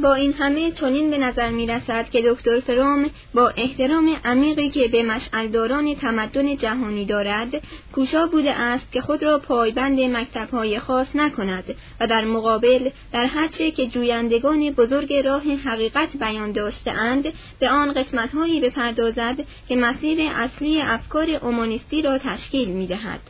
با 0.00 0.14
این 0.14 0.32
همه 0.32 0.70
چنین 0.70 1.10
به 1.10 1.18
نظر 1.18 1.50
می 1.50 1.66
رسد 1.66 2.10
که 2.10 2.22
دکتر 2.22 2.60
فروم 2.60 3.10
با 3.34 3.48
احترام 3.48 4.16
عمیقی 4.24 4.70
که 4.70 4.88
به 4.88 5.02
مشعلداران 5.02 5.94
تمدن 5.94 6.56
جهانی 6.56 7.04
دارد 7.04 7.62
کوشا 7.92 8.26
بوده 8.26 8.52
است 8.52 8.92
که 8.92 9.00
خود 9.00 9.22
را 9.22 9.38
پایبند 9.38 10.00
مکتبهای 10.00 10.78
خاص 10.78 11.06
نکند 11.14 11.64
و 12.00 12.06
در 12.06 12.24
مقابل 12.24 12.90
در 13.12 13.26
هرچه 13.26 13.70
که 13.70 13.86
جویندگان 13.86 14.70
بزرگ 14.70 15.14
راه 15.14 15.42
حقیقت 15.42 16.16
بیان 16.16 16.52
داشتهاند 16.52 17.32
به 17.58 17.70
آن 17.70 17.92
قسمتهایی 17.92 18.60
بپردازد 18.60 19.36
که 19.68 19.76
مسیر 19.76 20.18
اصلی 20.20 20.80
افکار 20.80 21.30
اومانیستی 21.30 22.02
را 22.02 22.18
تشکیل 22.18 22.68
می 22.68 22.86
دهد. 22.86 23.20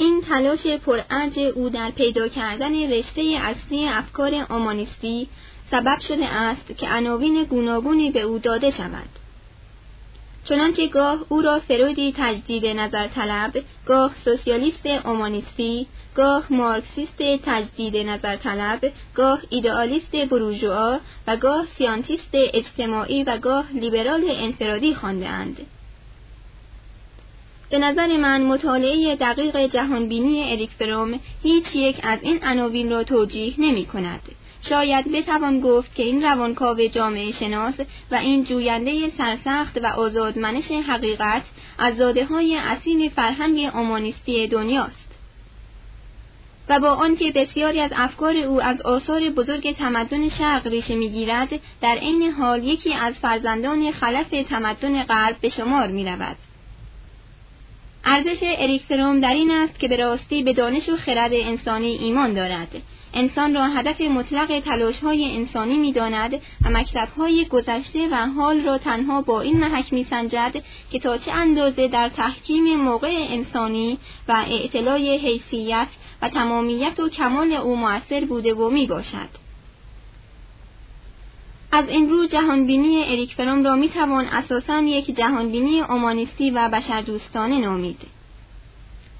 این 0.00 0.20
تلاش 0.20 0.66
پرارج 0.66 1.38
او 1.54 1.68
در 1.68 1.90
پیدا 1.90 2.28
کردن 2.28 2.92
رشته 2.92 3.38
اصلی 3.40 3.88
افکار 3.88 4.46
اومانیستی 4.50 5.28
سبب 5.70 5.98
شده 6.08 6.26
است 6.26 6.78
که 6.78 6.88
عناوین 6.88 7.44
گوناگونی 7.44 8.10
به 8.10 8.20
او 8.20 8.38
داده 8.38 8.70
شود 8.70 9.08
چنانکه 10.48 10.86
گاه 10.86 11.18
او 11.28 11.42
را 11.42 11.60
فرویدی 11.60 12.14
تجدید 12.16 12.66
نظر 12.66 13.08
طلب، 13.08 13.52
گاه 13.86 14.14
سوسیالیست 14.24 14.86
اومانیستی، 14.86 15.86
گاه 16.14 16.44
مارکسیست 16.50 17.22
تجدید 17.44 17.96
نظر 17.96 18.36
طلب، 18.36 18.92
گاه 19.14 19.40
ایدئالیست 19.50 20.16
بروژوا 20.16 21.00
و 21.26 21.36
گاه 21.36 21.66
سیانتیست 21.78 22.30
اجتماعی 22.32 23.24
و 23.24 23.38
گاه 23.38 23.72
لیبرال 23.72 24.24
انفرادی 24.30 24.94
خواندهاند. 24.94 25.56
به 27.70 27.78
نظر 27.78 28.16
من 28.16 28.42
مطالعه 28.42 29.16
دقیق 29.16 29.56
جهانبینی 29.56 30.52
اریک 30.52 30.70
فروم 30.70 31.20
هیچ 31.42 31.64
یک 31.74 31.96
از 32.02 32.18
این 32.22 32.44
عناوین 32.44 32.90
را 32.90 33.04
توجیه 33.04 33.54
نمی 33.58 33.86
کند. 33.86 34.20
شاید 34.62 35.12
بتوان 35.12 35.60
گفت 35.60 35.94
که 35.94 36.02
این 36.02 36.22
روانکاو 36.22 36.86
جامعه 36.86 37.32
شناس 37.32 37.74
و 38.10 38.14
این 38.14 38.44
جوینده 38.44 39.10
سرسخت 39.18 39.78
و 39.82 39.86
آزادمنش 39.86 40.70
حقیقت 40.70 41.42
از 41.78 41.96
زاده 41.96 42.24
های 42.24 42.56
اصیل 42.56 43.08
فرهنگ 43.08 43.70
اومانیستی 43.74 44.46
دنیاست. 44.46 45.08
و 46.68 46.80
با 46.80 46.88
آنکه 46.88 47.32
بسیاری 47.32 47.80
از 47.80 47.90
افکار 47.96 48.36
او 48.36 48.62
از 48.62 48.80
آثار 48.80 49.30
بزرگ 49.30 49.76
تمدن 49.76 50.28
شرق 50.28 50.66
ریشه 50.66 50.94
می‌گیرد 50.94 51.48
در 51.80 51.94
عین 51.94 52.32
حال 52.32 52.64
یکی 52.64 52.94
از 52.94 53.14
فرزندان 53.14 53.92
خلف 53.92 54.30
تمدن 54.48 55.02
غرب 55.02 55.36
به 55.40 55.48
شمار 55.48 55.86
می 55.86 56.04
رود. 56.04 56.36
ارزش 58.04 58.38
اریک 58.42 58.82
فروم 58.82 59.20
در 59.20 59.32
این 59.32 59.50
است 59.50 59.80
که 59.80 59.88
به 59.88 59.96
راستی 59.96 60.42
به 60.42 60.52
دانش 60.52 60.88
و 60.88 60.96
خرد 60.96 61.32
انسانی 61.32 61.86
ایمان 61.86 62.34
دارد 62.34 62.82
انسان 63.14 63.54
را 63.54 63.66
هدف 63.66 64.00
مطلق 64.00 64.60
تلاشهای 64.60 65.36
انسانی 65.36 65.76
می‌داند 65.76 66.34
و 66.34 66.70
مکتبهای 66.70 67.44
گذشته 67.44 68.08
و 68.08 68.26
حال 68.26 68.60
را 68.60 68.78
تنها 68.78 69.22
با 69.22 69.40
این 69.40 69.60
محک 69.60 69.92
میسنجد 69.92 70.62
که 70.90 70.98
تا 70.98 71.18
چه 71.18 71.32
اندازه 71.32 71.88
در 71.88 72.08
تحکیم 72.08 72.76
موقع 72.76 73.26
انسانی 73.30 73.98
و 74.28 74.44
اعتلای 74.48 75.18
حیثیت 75.18 75.88
و 76.22 76.28
تمامیت 76.28 77.00
و 77.00 77.08
کمال 77.08 77.52
او 77.52 77.76
موثر 77.76 78.24
بوده 78.24 78.54
و 78.54 78.70
می 78.70 78.86
باشد. 78.86 79.28
از 81.72 81.88
این 81.88 82.10
رو 82.10 82.26
جهانبینی 82.26 83.04
اریک 83.04 83.34
فروم 83.34 83.64
را 83.64 83.76
می 83.76 83.88
توان 83.88 84.24
اساساً 84.24 84.82
یک 84.82 85.16
جهانبینی 85.16 85.80
اومانیستی 85.80 86.50
و 86.50 86.68
بشردوستانه 86.68 87.58
نامید. 87.58 88.17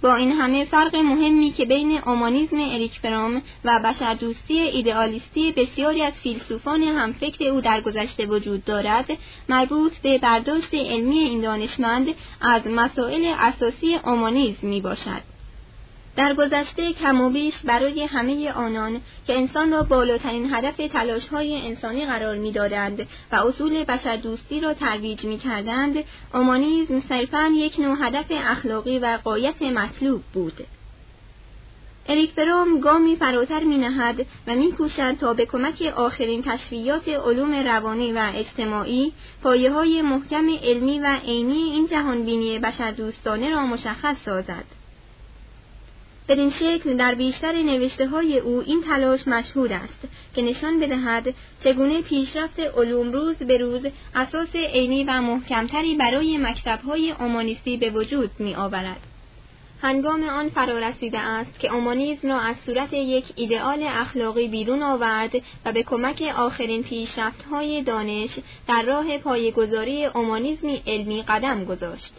با 0.03 0.15
این 0.15 0.33
همه 0.33 0.65
فرق 0.65 0.97
مهمی 0.97 1.51
که 1.51 1.65
بین 1.65 1.99
اومانیسم 2.07 2.57
اریک 2.57 2.99
فروم 2.99 3.43
و 3.65 3.81
بشردوستی 3.85 4.59
ایدئالیستی 4.59 5.53
بسیاری 5.53 6.03
از 6.03 6.13
فیلسوفان 6.13 6.83
همفکر 6.83 7.45
او 7.45 7.61
در 7.61 7.81
گذشته 7.81 8.27
وجود 8.27 8.65
دارد 8.65 9.07
مربوط 9.49 9.93
به 9.99 10.19
برداشت 10.19 10.75
علمی 10.75 11.19
این 11.19 11.41
دانشمند 11.41 12.07
از 12.41 12.63
مسائل 12.67 13.35
اساسی 13.39 13.95
اومانیسم 14.05 14.67
می 14.67 14.81
باشد. 14.81 15.38
در 16.19 16.35
گذشته 16.35 16.93
کم 16.93 17.21
و 17.21 17.31
بیش 17.31 17.55
برای 17.65 18.05
همه 18.05 18.53
آنان 18.53 19.01
که 19.27 19.37
انسان 19.37 19.71
را 19.71 19.83
بالاترین 19.83 20.55
هدف 20.55 20.77
تلاشهای 20.77 21.67
انسانی 21.67 22.07
قرار 22.07 22.37
می‌دادند 22.37 23.07
و 23.33 23.37
اصول 23.37 23.85
بشردوستی 23.85 24.61
را 24.61 24.75
ترویج 24.75 25.25
می‌کردند 25.25 26.05
اومانیزم 26.35 27.03
صرفا 27.09 27.53
یک 27.55 27.81
نوع 27.81 27.97
هدف 28.01 28.27
اخلاقی 28.31 28.99
و 28.99 29.19
قایت 29.25 29.63
مطلوب 29.63 30.23
بود 30.33 30.67
اریک 32.09 32.33
فروم 32.33 32.81
گامی 32.81 33.17
فراتر 33.17 33.65
می 33.65 33.79
نهد 33.79 34.27
و 34.47 34.55
می 34.55 34.75
تا 35.21 35.35
به 35.35 35.47
کمک 35.47 35.93
آخرین 35.97 36.43
کشفیات 36.43 37.09
علوم 37.09 37.55
روانی 37.55 38.13
و 38.13 38.31
اجتماعی 38.35 39.13
پایه 39.43 39.73
های 39.73 40.03
محکم 40.03 40.49
علمی 40.63 40.99
و 40.99 41.17
عینی 41.27 41.63
این 41.63 41.87
جهانبینی 41.87 42.59
بشردوستانه 42.59 43.51
را 43.51 43.67
مشخص 43.67 44.17
سازد. 44.25 44.78
بدین 46.29 46.51
شکل 46.51 46.97
در 46.97 47.15
بیشتر 47.15 47.53
نوشته 47.53 48.07
های 48.07 48.39
او 48.39 48.63
این 48.67 48.83
تلاش 48.83 49.29
مشهود 49.29 49.73
است 49.73 50.09
که 50.35 50.43
نشان 50.43 50.81
بدهد 50.81 51.35
چگونه 51.65 52.03
پیشرفت 52.03 52.61
علوم 52.61 53.13
روز 53.13 53.37
به 53.37 53.59
روز 53.59 53.83
اساس 54.15 54.57
عینی 54.57 55.05
و 55.05 55.21
محکمتری 55.21 55.95
برای 55.95 56.39
مکتبهای 56.39 57.11
اومانیستی 57.11 57.77
به 57.77 57.91
وجود 57.91 58.31
می 58.39 58.55
آورد. 58.55 59.01
هنگام 59.83 60.29
آن 60.29 60.49
فرارسیده 60.49 61.19
است 61.19 61.59
که 61.59 61.75
اومانیسم 61.75 62.29
را 62.29 62.41
از 62.41 62.57
صورت 62.67 62.93
یک 62.93 63.25
ایدئال 63.37 63.83
اخلاقی 63.83 64.49
بیرون 64.49 64.83
آورد 64.83 65.31
و 65.65 65.73
به 65.73 65.83
کمک 65.83 66.35
آخرین 66.37 66.83
پیشرفت‌های 66.83 67.83
دانش 67.83 68.31
در 68.69 68.83
راه 68.83 69.19
پایگذاری 69.19 70.05
اومانیسمی 70.05 70.83
علمی 70.87 71.23
قدم 71.23 71.65
گذاشت. 71.65 72.13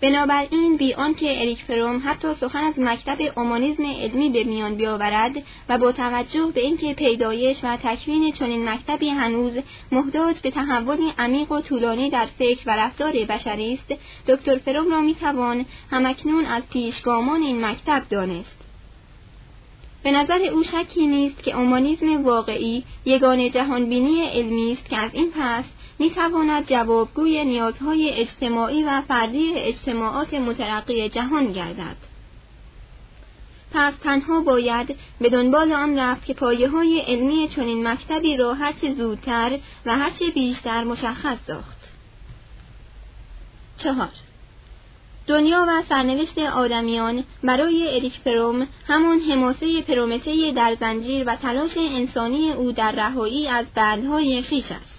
بنابراین 0.00 0.76
بی 0.76 0.94
آنکه 0.94 1.40
اریک 1.40 1.62
فروم 1.62 2.02
حتی 2.04 2.34
سخن 2.34 2.64
از 2.64 2.78
مکتب 2.78 3.18
اومانیسم 3.36 3.82
علمی 3.84 4.30
به 4.30 4.44
میان 4.44 4.74
بیاورد 4.74 5.42
و 5.68 5.78
با 5.78 5.92
توجه 5.92 6.46
به 6.54 6.60
اینکه 6.60 6.94
پیدایش 6.94 7.58
و 7.62 7.76
تکوین 7.76 8.32
چنین 8.32 8.68
مکتبی 8.68 9.08
هنوز 9.08 9.52
محتاج 9.92 10.40
به 10.40 10.50
تحولی 10.50 11.12
عمیق 11.18 11.52
و 11.52 11.60
طولانی 11.60 12.10
در 12.10 12.26
فکر 12.38 12.62
و 12.66 12.76
رفتار 12.76 13.12
بشری 13.12 13.74
است 13.74 14.00
دکتر 14.28 14.58
فروم 14.58 14.90
را 14.90 15.00
می‌توان 15.00 15.64
همکنون 15.90 16.46
از 16.46 16.62
پیشگامان 16.70 17.42
این 17.42 17.64
مکتب 17.64 18.02
دانست. 18.10 18.56
به 20.02 20.10
نظر 20.10 20.42
او 20.42 20.62
شکی 20.64 21.06
نیست 21.06 21.42
که 21.42 21.56
اومانیسم 21.56 22.24
واقعی 22.24 22.84
یگان 23.04 23.50
جهانبینی 23.50 24.22
علمی 24.22 24.72
است 24.72 24.88
که 24.88 24.96
از 24.96 25.10
این 25.14 25.30
پس 25.30 25.64
می 25.98 26.10
تواند 26.10 26.66
جوابگوی 26.66 27.44
نیازهای 27.44 28.10
اجتماعی 28.10 28.82
و 28.82 29.02
فردی 29.08 29.52
اجتماعات 29.56 30.34
مترقی 30.34 31.08
جهان 31.08 31.52
گردد. 31.52 31.96
پس 33.72 33.94
تنها 34.02 34.40
باید 34.40 34.96
به 35.20 35.28
دنبال 35.28 35.72
آن 35.72 35.98
رفت 35.98 36.24
که 36.24 36.34
پایه 36.34 36.68
های 36.68 37.00
علمی 37.00 37.48
چنین 37.48 37.88
مکتبی 37.88 38.36
را 38.36 38.54
هرچه 38.54 38.94
زودتر 38.94 39.58
و 39.86 39.98
هرچه 39.98 40.30
بیشتر 40.30 40.84
مشخص 40.84 41.38
ساخت. 41.46 41.76
چهار 43.78 44.08
دنیا 45.26 45.64
و 45.68 45.82
سرنوشت 45.88 46.38
آدمیان 46.38 47.24
برای 47.44 47.94
اریک 47.94 48.12
فروم 48.24 48.68
همون 48.86 49.20
حماسه 49.20 49.82
پرومته 49.82 50.52
در 50.52 50.76
زنجیر 50.80 51.24
و 51.26 51.36
تلاش 51.36 51.76
انسانی 51.76 52.52
او 52.52 52.72
در 52.72 52.92
رهایی 52.92 53.48
از 53.48 53.66
بندهای 53.74 54.42
خیش 54.42 54.72
است. 54.72 54.95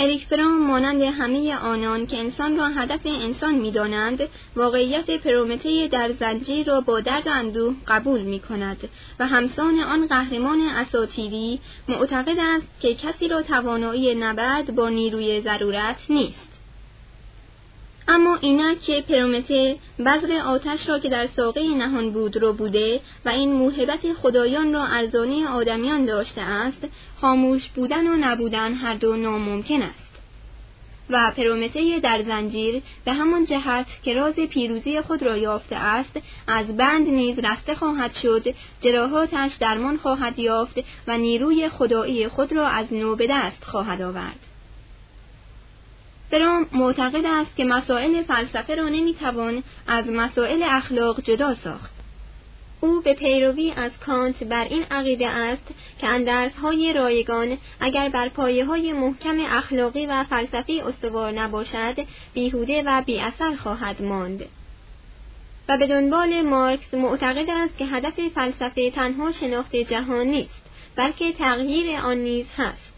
اریک 0.00 0.26
فروم 0.26 0.66
مانند 0.66 1.02
همه 1.02 1.56
آنان 1.56 2.06
که 2.06 2.18
انسان 2.18 2.56
را 2.56 2.68
هدف 2.68 3.00
انسان 3.04 3.54
می‌دانند 3.54 4.20
واقعیت 4.56 5.10
پرومته 5.10 5.88
در 5.88 6.12
زنجیر 6.12 6.66
را 6.66 6.80
با 6.80 7.00
درد 7.00 7.26
و 7.26 7.30
اندوه 7.30 7.74
قبول 7.88 8.20
می 8.20 8.40
کند 8.40 8.88
و 9.18 9.26
همسان 9.26 9.80
آن 9.80 10.06
قهرمان 10.06 10.60
اساتیری 10.60 11.60
معتقد 11.88 12.38
است 12.38 12.80
که 12.80 12.94
کسی 12.94 13.28
را 13.28 13.42
توانایی 13.42 14.14
نبرد 14.14 14.74
با 14.74 14.88
نیروی 14.88 15.40
ضرورت 15.40 15.96
نیست. 16.08 16.47
اما 18.10 18.38
اینک 18.40 18.80
که 18.80 19.00
پرومته 19.08 19.76
بذر 19.98 20.38
آتش 20.38 20.88
را 20.88 20.98
که 20.98 21.08
در 21.08 21.26
ساقه 21.26 21.62
نهان 21.62 22.12
بود 22.12 22.36
رو 22.36 22.52
بوده 22.52 23.00
و 23.24 23.28
این 23.28 23.52
موهبت 23.52 24.12
خدایان 24.12 24.72
را 24.72 24.84
ارزانه 24.84 25.48
آدمیان 25.48 26.04
داشته 26.04 26.40
است 26.40 26.86
خاموش 27.20 27.68
بودن 27.68 28.06
و 28.06 28.16
نبودن 28.16 28.74
هر 28.74 28.94
دو 28.94 29.16
ناممکن 29.16 29.82
است. 29.82 30.08
و 31.10 31.32
پرومته 31.36 32.00
در 32.00 32.22
زنجیر 32.22 32.82
به 33.04 33.12
همان 33.12 33.44
جهت 33.44 33.86
که 34.02 34.14
راز 34.14 34.34
پیروزی 34.34 35.00
خود 35.00 35.22
را 35.22 35.36
یافته 35.36 35.76
است 35.76 36.18
از 36.46 36.66
بند 36.76 37.08
نیز 37.08 37.38
رسته 37.38 37.74
خواهد 37.74 38.14
شد 38.14 38.54
جراحاتش 38.80 39.54
درمان 39.54 39.96
خواهد 39.96 40.38
یافت 40.38 40.78
و 41.06 41.18
نیروی 41.18 41.68
خدایی 41.68 42.28
خود 42.28 42.52
را 42.52 42.68
از 42.68 42.92
نو 42.92 43.16
به 43.16 43.26
دست 43.30 43.64
خواهد 43.64 44.02
آورد. 44.02 44.47
فرام 46.30 46.66
معتقد 46.72 47.26
است 47.26 47.56
که 47.56 47.64
مسائل 47.64 48.22
فلسفه 48.22 48.74
را 48.74 48.88
نمی‌توان 48.88 49.62
از 49.86 50.06
مسائل 50.06 50.62
اخلاق 50.62 51.20
جدا 51.20 51.54
ساخت. 51.64 51.90
او 52.80 53.00
به 53.00 53.14
پیروی 53.14 53.72
از 53.76 53.90
کانت 54.06 54.44
بر 54.44 54.64
این 54.64 54.84
عقیده 54.90 55.28
است 55.28 55.74
که 55.98 56.06
اندرزهای 56.06 56.92
رایگان 56.92 57.58
اگر 57.80 58.08
بر 58.08 58.28
پایه 58.28 58.64
های 58.64 58.92
محکم 58.92 59.36
اخلاقی 59.40 60.06
و 60.06 60.24
فلسفی 60.24 60.80
استوار 60.80 61.32
نباشد 61.32 62.06
بیهوده 62.34 62.82
و 62.86 63.02
بی 63.02 63.20
اثر 63.20 63.56
خواهد 63.56 64.02
ماند. 64.02 64.44
و 65.68 65.78
به 65.78 65.86
دنبال 65.86 66.42
مارکس 66.42 66.94
معتقد 66.94 67.50
است 67.50 67.78
که 67.78 67.86
هدف 67.86 68.28
فلسفه 68.34 68.90
تنها 68.90 69.32
شناخت 69.32 69.76
جهان 69.76 70.26
نیست 70.26 70.62
بلکه 70.96 71.32
تغییر 71.32 71.96
آن 72.00 72.16
نیز 72.16 72.46
هست. 72.56 72.97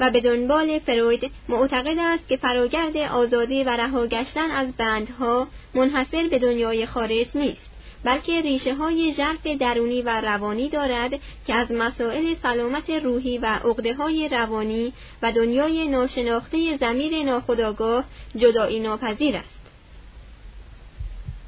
و 0.00 0.10
به 0.10 0.20
دنبال 0.20 0.78
فروید 0.78 1.30
معتقد 1.48 1.98
است 1.98 2.28
که 2.28 2.36
فراگرد 2.36 2.96
آزادی 2.96 3.64
و 3.64 3.68
رها 3.68 4.06
گشتن 4.06 4.50
از 4.50 4.72
بندها 4.76 5.48
منحصر 5.74 6.28
به 6.28 6.38
دنیای 6.38 6.86
خارج 6.86 7.26
نیست 7.34 7.72
بلکه 8.04 8.40
ریشه 8.40 8.74
های 8.74 9.14
ژرف 9.14 9.46
درونی 9.46 10.02
و 10.02 10.20
روانی 10.20 10.68
دارد 10.68 11.10
که 11.46 11.54
از 11.54 11.72
مسائل 11.72 12.34
سلامت 12.42 12.90
روحی 12.90 13.38
و 13.38 13.46
عقده 13.46 13.94
های 13.94 14.28
روانی 14.28 14.92
و 15.22 15.32
دنیای 15.32 15.88
ناشناخته 15.88 16.76
زمیر 16.76 17.22
ناخداگاه 17.22 18.04
جدایی 18.36 18.80
ناپذیر 18.80 19.36
است. 19.36 19.61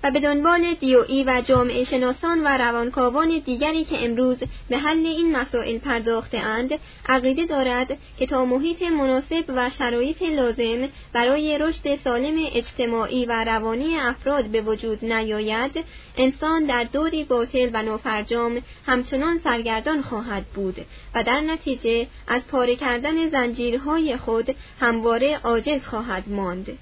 و 0.04 0.10
به 0.10 0.20
دنبال 0.20 0.74
دیوئی 0.74 1.24
و 1.24 1.42
جامعه 1.46 1.84
شناسان 1.84 2.40
و 2.40 2.58
روانکاوان 2.58 3.38
دیگری 3.38 3.84
که 3.84 4.04
امروز 4.04 4.36
به 4.68 4.78
حل 4.78 5.06
این 5.06 5.36
مسائل 5.36 5.78
پرداخته 5.78 6.38
اند 6.38 6.70
عقیده 7.08 7.46
دارد 7.46 7.98
که 8.18 8.26
تا 8.26 8.44
محیط 8.44 8.82
مناسب 8.82 9.44
و 9.48 9.70
شرایط 9.78 10.22
لازم 10.22 10.88
برای 11.12 11.58
رشد 11.58 11.98
سالم 12.04 12.34
اجتماعی 12.54 13.26
و 13.26 13.44
روانی 13.44 13.98
افراد 13.98 14.44
به 14.44 14.60
وجود 14.60 15.04
نیاید 15.04 15.84
انسان 16.16 16.64
در 16.64 16.84
دوری 16.84 17.24
باطل 17.24 17.70
و 17.72 17.82
نافرجام 17.82 18.62
همچنان 18.86 19.40
سرگردان 19.44 20.02
خواهد 20.02 20.44
بود 20.44 20.76
و 21.14 21.22
در 21.22 21.40
نتیجه 21.40 22.06
از 22.28 22.42
پاره 22.50 22.76
کردن 22.76 23.28
زنجیرهای 23.28 24.16
خود 24.16 24.56
همواره 24.80 25.40
عاجز 25.44 25.82
خواهد 25.82 26.28
ماند. 26.28 26.78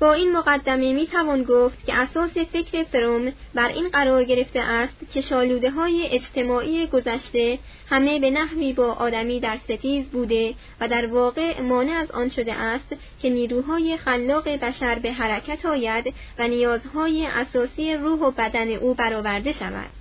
با 0.00 0.12
این 0.12 0.32
مقدمه 0.32 0.92
می 0.92 1.06
توان 1.06 1.42
گفت 1.42 1.86
که 1.86 1.94
اساس 1.94 2.30
فکر 2.30 2.84
فروم 2.84 3.32
بر 3.54 3.68
این 3.68 3.88
قرار 3.88 4.24
گرفته 4.24 4.60
است 4.60 5.12
که 5.12 5.20
شالوده 5.20 5.70
های 5.70 6.08
اجتماعی 6.10 6.86
گذشته 6.86 7.58
همه 7.88 8.18
به 8.18 8.30
نحوی 8.30 8.72
با 8.72 8.92
آدمی 8.92 9.40
در 9.40 9.58
ستیز 9.64 10.04
بوده 10.04 10.54
و 10.80 10.88
در 10.88 11.06
واقع 11.06 11.60
مانع 11.60 11.92
از 11.92 12.10
آن 12.10 12.30
شده 12.30 12.54
است 12.54 12.96
که 13.20 13.30
نیروهای 13.30 13.96
خلاق 13.96 14.48
بشر 14.48 14.98
به 14.98 15.12
حرکت 15.12 15.66
آید 15.66 16.14
و 16.38 16.48
نیازهای 16.48 17.26
اساسی 17.26 17.94
روح 17.94 18.20
و 18.20 18.30
بدن 18.30 18.68
او 18.68 18.94
برآورده 18.94 19.52
شود. 19.52 19.97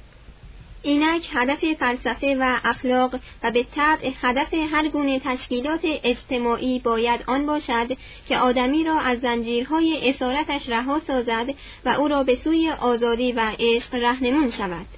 اینک 0.82 1.30
هدف 1.34 1.74
فلسفه 1.80 2.38
و 2.40 2.58
اخلاق 2.64 3.20
و 3.44 3.52
به 3.52 3.66
طبع 3.76 4.12
هدف 4.22 4.54
هر 4.54 4.88
گونه 4.88 5.20
تشکیلات 5.20 5.82
اجتماعی 5.84 6.80
باید 6.80 7.24
آن 7.28 7.46
باشد 7.46 7.98
که 8.28 8.38
آدمی 8.38 8.84
را 8.84 9.00
از 9.00 9.20
زنجیرهای 9.20 10.10
اسارتش 10.10 10.70
رها 10.70 11.02
سازد 11.08 11.48
و 11.86 11.90
او 11.90 12.08
را 12.08 12.24
به 12.24 12.38
سوی 12.44 12.70
آزادی 12.70 13.32
و 13.32 13.52
عشق 13.60 13.96
رهنمون 13.96 14.52
شود. 14.52 14.97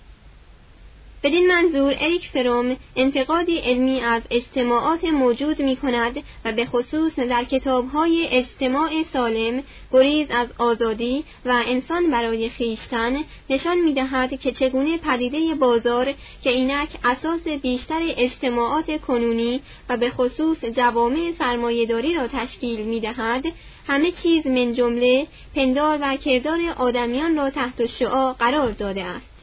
بدین 1.24 1.48
منظور 1.48 1.96
اریک 2.00 2.28
فروم 2.28 2.78
انتقادی 2.96 3.58
علمی 3.58 4.02
از 4.02 4.22
اجتماعات 4.32 5.04
موجود 5.04 5.62
می 5.62 5.76
کند 5.76 6.24
و 6.46 6.52
به 6.52 6.66
خصوص 6.66 7.20
در 7.20 7.44
کتابهای 7.44 8.28
اجتماع 8.32 8.90
سالم 9.14 9.64
گریز 9.92 10.28
از 10.32 10.48
آزادی 10.58 11.24
و 11.46 11.64
انسان 11.68 12.12
برای 12.12 12.50
خیشتن 12.50 13.24
نشان 13.50 13.78
می 13.78 13.94
دهد 13.94 14.40
که 14.40 14.52
چگونه 14.52 14.98
پدیده 14.98 15.56
بازار 15.56 16.14
که 16.44 16.50
اینک 16.50 16.90
اساس 17.04 17.48
بیشتر 17.62 18.00
اجتماعات 18.02 19.02
کنونی 19.02 19.62
و 19.90 19.98
به 19.98 20.10
خصوص 20.10 20.66
جوامع 20.66 21.34
سرمایهداری 21.40 22.14
را 22.14 22.28
تشکیل 22.28 22.80
می 22.82 23.00
دهد 23.00 23.44
همه 23.88 24.12
چیز 24.24 24.48
من 24.48 24.74
جمله 24.74 25.28
پندار 25.56 26.00
و 26.02 26.18
کردار 26.18 26.60
آدمیان 26.78 27.36
را 27.36 27.50
تحت 27.50 27.86
شعا 27.86 28.34
قرار 28.34 28.72
داده 28.72 29.04
است. 29.04 29.39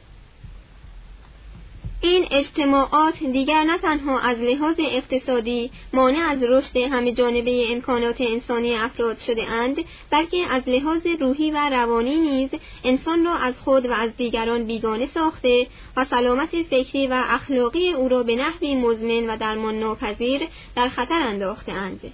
این 2.01 2.27
اجتماعات 2.31 3.23
دیگر 3.23 3.63
نه 3.63 3.77
تنها 3.77 4.19
از 4.19 4.37
لحاظ 4.37 4.75
اقتصادی 4.79 5.71
مانع 5.93 6.29
از 6.29 6.43
رشد 6.43 6.77
همه 6.77 7.11
جانبه 7.11 7.71
امکانات 7.71 8.21
انسانی 8.21 8.75
افراد 8.75 9.19
شده 9.19 9.51
اند 9.51 9.75
بلکه 10.09 10.37
از 10.49 10.69
لحاظ 10.69 11.01
روحی 11.19 11.51
و 11.51 11.69
روانی 11.69 12.15
نیز 12.15 12.49
انسان 12.83 13.25
را 13.25 13.35
از 13.35 13.53
خود 13.63 13.85
و 13.85 13.91
از 13.91 14.17
دیگران 14.17 14.63
بیگانه 14.65 15.09
ساخته 15.13 15.67
و 15.97 16.05
سلامت 16.09 16.63
فکری 16.69 17.07
و 17.07 17.23
اخلاقی 17.27 17.93
او 17.93 18.09
را 18.09 18.23
به 18.23 18.35
نحوی 18.35 18.75
مزمن 18.75 19.29
و 19.29 19.37
درمان 19.37 19.79
ناپذیر 19.79 20.47
در 20.75 20.89
خطر 20.89 21.21
انداخته 21.21 21.71
اند. 21.71 22.13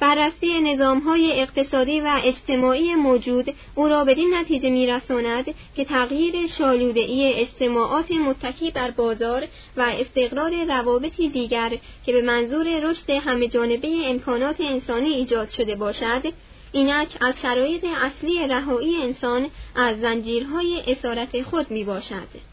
بررسی 0.00 0.60
نظامهای 0.60 1.40
اقتصادی 1.40 2.00
و 2.00 2.20
اجتماعی 2.24 2.94
موجود 2.94 3.54
او 3.74 3.88
را 3.88 4.04
بدین 4.04 4.34
نتیجه 4.34 4.70
میرساند 4.70 5.44
که 5.76 5.84
تغییر 5.84 6.46
شالودهای 6.46 7.32
اجتماعات 7.34 8.10
متکی 8.10 8.70
بر 8.70 8.90
بازار 8.90 9.48
و 9.76 9.80
استقرار 9.80 10.64
روابطی 10.64 11.28
دیگر 11.28 11.78
که 12.06 12.12
به 12.12 12.22
منظور 12.22 12.90
رشد 12.90 13.10
همه 13.10 13.48
جانبه 13.48 13.88
امکانات 14.04 14.60
انسانی 14.60 15.08
ایجاد 15.08 15.50
شده 15.50 15.74
باشد 15.74 16.32
اینک 16.72 17.08
از 17.20 17.34
شرایط 17.42 17.84
اصلی 17.84 18.46
رهایی 18.46 19.02
انسان 19.02 19.50
از 19.74 20.00
زنجیرهای 20.00 20.82
اسارت 20.86 21.42
خود 21.42 21.70
می 21.70 21.84
باشد. 21.84 22.49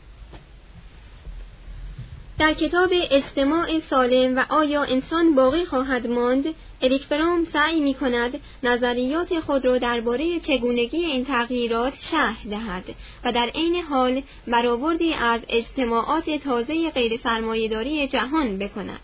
در 2.40 2.54
کتاب 2.54 2.90
اجتماع 3.12 3.80
سالم 3.90 4.38
و 4.38 4.46
آیا 4.50 4.84
انسان 4.84 5.36
باقی 5.36 5.66
خواهد 5.66 6.08
ماند 6.08 6.46
اریک 6.82 7.06
سعی 7.54 7.80
می 7.80 7.94
کند 7.94 8.40
نظریات 8.64 9.40
خود 9.40 9.66
را 9.66 9.78
درباره 9.78 10.40
چگونگی 10.40 10.98
این 10.98 11.26
تغییرات 11.26 11.94
شرح 12.12 12.44
دهد 12.50 12.84
و 13.24 13.32
در 13.32 13.50
عین 13.56 13.76
حال 13.76 14.22
برآوردی 14.48 15.14
از 15.14 15.42
اجتماعات 15.50 16.30
تازه 16.44 16.90
غیر 16.90 17.20
سرمایهداری 17.24 18.08
جهان 18.08 18.58
بکند. 18.58 19.00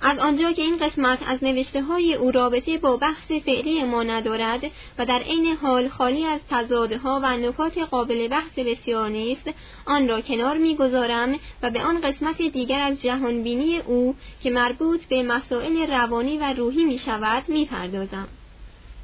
از 0.00 0.18
آنجا 0.18 0.52
که 0.52 0.62
این 0.62 0.76
قسمت 0.76 1.18
از 1.26 1.44
نوشته 1.44 1.82
های 1.82 2.14
او 2.14 2.30
رابطه 2.30 2.78
با 2.78 2.96
بحث 2.96 3.32
فعلی 3.44 3.84
ما 3.84 4.02
ندارد 4.02 4.60
و 4.98 5.06
در 5.06 5.18
عین 5.18 5.46
حال 5.46 5.88
خالی 5.88 6.24
از 6.24 6.40
تضادها 6.50 7.20
و 7.22 7.36
نکات 7.36 7.78
قابل 7.78 8.28
بحث 8.28 8.58
بسیار 8.58 9.08
نیست 9.08 9.50
آن 9.86 10.08
را 10.08 10.20
کنار 10.20 10.56
می‌گذارم 10.56 11.38
و 11.62 11.70
به 11.70 11.82
آن 11.82 12.00
قسمت 12.00 12.42
دیگر 12.42 12.80
از 12.80 13.02
جهانبینی 13.02 13.78
او 13.78 14.14
که 14.42 14.50
مربوط 14.50 15.04
به 15.04 15.22
مسائل 15.22 15.90
روانی 15.90 16.38
و 16.38 16.52
روحی 16.52 16.84
می 16.84 16.98
شود 16.98 17.44
می 17.48 17.64
پردازم. 17.64 18.28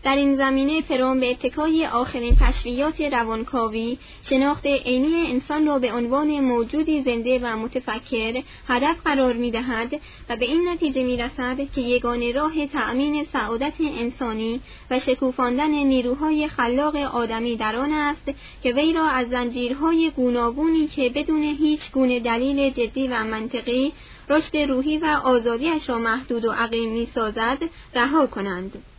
در 0.04 0.16
این 0.16 0.36
زمینه 0.36 0.80
فروم 0.80 1.20
به 1.20 1.30
اتکای 1.30 1.86
آخرین 1.86 2.36
تشریعات 2.40 3.00
روانکاوی 3.00 3.98
شناخت 4.30 4.66
عینی 4.66 5.30
انسان 5.30 5.66
را 5.66 5.78
به 5.78 5.92
عنوان 5.92 6.40
موجودی 6.40 7.02
زنده 7.02 7.38
و 7.42 7.56
متفکر 7.56 8.42
هدف 8.68 8.96
قرار 9.04 9.32
می 9.32 9.50
دهد 9.50 10.00
و 10.28 10.36
به 10.36 10.44
این 10.44 10.68
نتیجه 10.68 11.02
می 11.02 11.16
رسد 11.16 11.56
که 11.74 11.80
یگانه 11.80 12.32
راه 12.32 12.66
تأمین 12.66 13.26
سعادت 13.32 13.72
انسانی 13.80 14.60
و 14.90 15.00
شکوفاندن 15.00 15.70
نیروهای 15.70 16.48
خلاق 16.48 16.96
آدمی 16.96 17.56
در 17.56 17.76
آن 17.76 17.92
است 17.92 18.30
که 18.62 18.72
وی 18.72 18.92
را 18.92 19.06
از 19.06 19.28
زنجیرهای 19.28 20.12
گوناگونی 20.16 20.86
که 20.86 21.10
بدون 21.10 21.42
هیچ 21.42 21.90
گونه 21.92 22.20
دلیل 22.20 22.70
جدی 22.70 23.08
و 23.08 23.24
منطقی 23.24 23.92
رشد 24.28 24.56
روحی 24.56 24.98
و 24.98 25.20
آزادیش 25.24 25.88
را 25.88 25.98
محدود 25.98 26.44
و 26.44 26.50
عقیم 26.50 26.92
می 26.92 27.08
سازد 27.14 27.58
رها 27.94 28.26
کنند. 28.26 28.93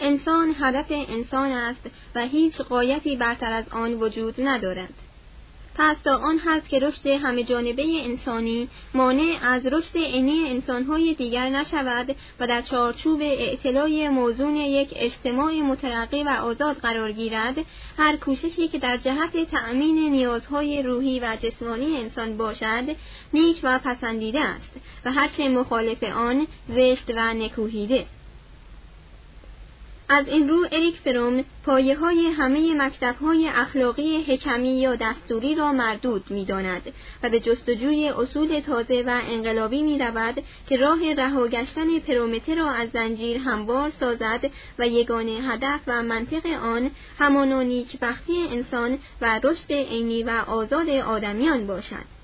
انسان 0.00 0.54
هدف 0.60 0.86
انسان 0.90 1.52
است 1.52 1.90
و 2.14 2.26
هیچ 2.26 2.60
قایتی 2.60 3.16
برتر 3.16 3.52
از 3.52 3.68
آن 3.68 3.94
وجود 3.94 4.34
ندارد. 4.38 4.94
پس 5.80 5.96
تا 6.04 6.16
آن 6.16 6.38
هست 6.38 6.68
که 6.68 6.78
رشد 6.78 7.06
همه 7.06 7.44
جانبه 7.44 7.84
انسانی 8.04 8.68
مانع 8.94 9.36
از 9.42 9.66
رشد 9.66 9.96
عینی 9.96 10.48
انسانهای 10.48 11.14
دیگر 11.14 11.48
نشود 11.48 12.16
و 12.40 12.46
در 12.46 12.62
چارچوب 12.62 13.20
اعتلای 13.20 14.08
موزون 14.08 14.56
یک 14.56 14.92
اجتماع 14.96 15.52
مترقی 15.52 16.22
و 16.22 16.28
آزاد 16.28 16.76
قرار 16.76 17.12
گیرد 17.12 17.54
هر 17.98 18.16
کوششی 18.16 18.68
که 18.68 18.78
در 18.78 18.96
جهت 18.96 19.50
تأمین 19.50 20.10
نیازهای 20.10 20.82
روحی 20.82 21.20
و 21.20 21.36
جسمانی 21.42 21.96
انسان 21.96 22.36
باشد 22.36 22.96
نیک 23.34 23.60
و 23.62 23.78
پسندیده 23.78 24.40
است 24.40 24.72
و 25.04 25.12
هرچه 25.12 25.48
مخالف 25.48 26.02
آن 26.02 26.46
زشت 26.68 27.10
و 27.16 27.34
نکوهیده 27.34 28.06
از 30.12 30.28
این 30.28 30.48
رو 30.48 30.66
اریک 30.72 30.96
فروم 30.96 31.44
پایه 31.64 31.96
های 31.96 32.26
همه 32.26 32.74
مکتب 32.74 33.16
های 33.20 33.48
اخلاقی 33.48 34.22
حکمی 34.22 34.80
یا 34.80 34.96
دستوری 34.96 35.54
را 35.54 35.72
مردود 35.72 36.30
می 36.30 36.44
داند 36.44 36.82
و 37.22 37.28
به 37.28 37.40
جستجوی 37.40 38.08
اصول 38.08 38.60
تازه 38.60 39.02
و 39.06 39.20
انقلابی 39.28 39.82
می 39.82 39.98
رود 39.98 40.42
که 40.68 40.76
راه 40.76 41.14
رهاگشتن 41.14 41.98
پرومته 41.98 42.54
را 42.54 42.70
از 42.70 42.88
زنجیر 42.92 43.36
هموار 43.36 43.92
سازد 44.00 44.50
و 44.78 44.86
یگانه 44.86 45.32
هدف 45.32 45.80
و 45.86 46.02
منطق 46.02 46.46
آن 46.46 46.90
همان 47.18 47.52
نیکبختی 47.52 48.42
انسان 48.50 48.98
و 49.20 49.40
رشد 49.42 49.72
عینی 49.72 50.22
و 50.22 50.30
آزاد 50.30 50.88
آدمیان 50.88 51.66
باشد. 51.66 52.19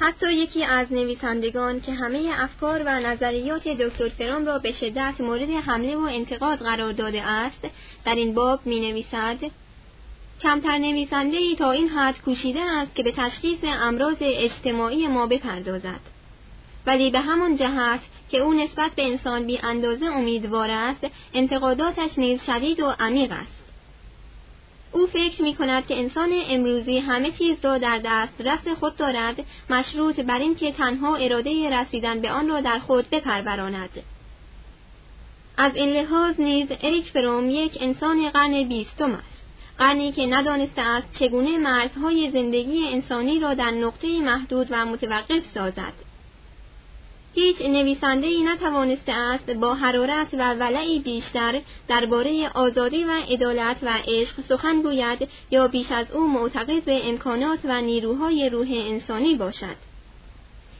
حتی 0.00 0.32
یکی 0.32 0.64
از 0.64 0.92
نویسندگان 0.92 1.80
که 1.80 1.92
همه 1.92 2.30
افکار 2.32 2.82
و 2.86 3.00
نظریات 3.00 3.68
دکتر 3.68 4.08
فرام 4.08 4.46
را 4.46 4.58
به 4.58 4.72
شدت 4.72 5.14
مورد 5.20 5.50
حمله 5.50 5.96
و 5.96 6.00
انتقاد 6.00 6.58
قرار 6.58 6.92
داده 6.92 7.22
است 7.22 7.66
در 8.04 8.14
این 8.14 8.34
باب 8.34 8.60
می 8.64 8.80
نویسد 8.80 9.38
کمتر 10.42 10.78
نویسنده 10.78 11.36
ای 11.36 11.56
تا 11.56 11.70
این 11.70 11.88
حد 11.88 12.20
کوشیده 12.24 12.60
است 12.60 12.94
که 12.94 13.02
به 13.02 13.12
تشخیص 13.12 13.58
امراض 13.64 14.16
اجتماعی 14.20 15.06
ما 15.06 15.26
بپردازد. 15.26 16.00
ولی 16.86 17.10
به 17.10 17.20
همان 17.20 17.56
جهت 17.56 18.00
که 18.30 18.38
او 18.38 18.54
نسبت 18.54 18.90
به 18.90 19.06
انسان 19.06 19.46
بی 19.46 19.58
اندازه 19.62 20.06
امیدوار 20.06 20.70
است 20.70 21.06
انتقاداتش 21.34 22.18
نیز 22.18 22.42
شدید 22.42 22.80
و 22.80 22.94
عمیق 23.00 23.32
است. 23.32 23.57
او 24.92 25.06
فکر 25.06 25.42
می 25.42 25.54
کند 25.54 25.86
که 25.86 25.98
انسان 25.98 26.32
امروزی 26.48 26.98
همه 26.98 27.30
چیز 27.30 27.56
را 27.62 27.78
در 27.78 28.00
دست 28.04 28.74
خود 28.74 28.96
دارد 28.96 29.44
مشروط 29.70 30.20
بر 30.20 30.38
اینکه 30.38 30.72
تنها 30.72 31.16
اراده 31.16 31.70
رسیدن 31.70 32.20
به 32.20 32.30
آن 32.30 32.48
را 32.48 32.60
در 32.60 32.78
خود 32.78 33.10
بپروراند. 33.10 33.90
از 35.56 35.74
این 35.74 35.88
لحاظ 35.88 36.40
نیز 36.40 36.68
اریک 36.82 37.10
فروم 37.10 37.50
یک 37.50 37.78
انسان 37.80 38.30
قرن 38.30 38.62
بیستم 38.68 39.12
است. 39.12 39.38
قرنی 39.78 40.12
که 40.12 40.26
ندانسته 40.26 40.82
است 40.82 41.06
چگونه 41.18 41.58
مرزهای 41.58 42.30
زندگی 42.30 42.88
انسانی 42.88 43.40
را 43.40 43.54
در 43.54 43.70
نقطه 43.70 44.20
محدود 44.20 44.66
و 44.70 44.86
متوقف 44.86 45.42
سازد. 45.54 46.07
هیچ 47.34 47.62
نویسنده 47.62 48.26
ای 48.26 48.42
نتوانسته 48.42 49.12
است 49.12 49.50
با 49.50 49.74
حرارت 49.74 50.28
و 50.32 50.54
ولعی 50.54 50.98
بیشتر 50.98 51.60
درباره 51.88 52.50
آزادی 52.54 53.04
و 53.04 53.10
عدالت 53.10 53.76
و 53.82 53.88
عشق 54.08 54.34
سخن 54.48 54.82
گوید 54.82 55.28
یا 55.50 55.68
بیش 55.68 55.92
از 55.92 56.10
او 56.12 56.28
معتقد 56.28 56.84
به 56.84 57.08
امکانات 57.08 57.58
و 57.64 57.80
نیروهای 57.80 58.50
روح 58.50 58.68
انسانی 58.70 59.34
باشد. 59.34 59.87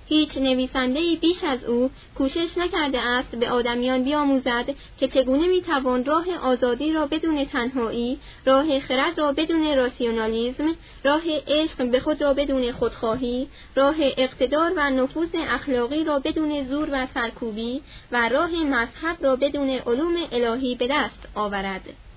هیچ 0.09 0.37
نویسنده 0.37 1.01
بیش 1.21 1.45
از 1.45 1.65
او 1.65 1.91
کوشش 2.15 2.59
نکرده 2.59 3.01
است 3.01 3.37
به 3.37 3.51
آدمیان 3.51 4.05
بیاموزد 4.05 4.75
که 5.01 5.09
چگونه 5.09 5.47
می‌توان 5.47 6.05
راه 6.05 6.25
آزادی 6.43 6.93
را 6.93 7.07
بدون 7.07 7.45
تنهایی، 7.45 8.19
راه 8.45 8.81
خرد 8.81 9.19
را 9.19 9.33
بدون 9.33 9.77
راسیونالیزم، 9.77 10.75
راه 11.05 11.23
عشق 11.49 11.91
به 11.91 12.01
خود 12.01 12.23
را 12.23 12.35
بدون 12.35 12.73
خودخواهی، 12.73 13.49
راه 13.75 13.97
اقتدار 14.01 14.73
و 14.77 14.91
نفوذ 14.91 15.29
اخلاقی 15.35 16.05
را 16.05 16.19
بدون 16.19 16.65
زور 16.69 16.89
و 16.93 17.07
سرکوبی 17.15 17.83
و 18.13 18.29
راه 18.29 18.51
مذهب 18.51 19.17
را 19.21 19.37
بدون 19.37 19.71
علوم 19.71 20.17
الهی 20.33 20.75
به 20.75 20.89
دست 20.91 21.29
آورد. 21.35 22.08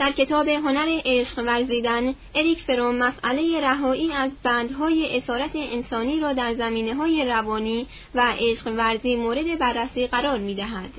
در 0.00 0.12
کتاب 0.12 0.48
هنر 0.48 1.00
عشق 1.04 1.38
ورزیدن 1.38 2.14
اریک 2.34 2.62
فروم 2.62 2.94
مسئله 2.94 3.60
رهایی 3.60 4.12
از 4.12 4.30
بندهای 4.42 5.18
اسارت 5.18 5.50
انسانی 5.54 6.20
را 6.20 6.32
در 6.32 6.54
زمینه 6.54 6.94
های 6.94 7.24
روانی 7.24 7.86
و 8.14 8.32
عشق 8.38 8.66
ورزی 8.66 9.16
مورد 9.16 9.58
بررسی 9.58 10.06
قرار 10.06 10.38
می 10.38 10.54
دهد. 10.54 10.90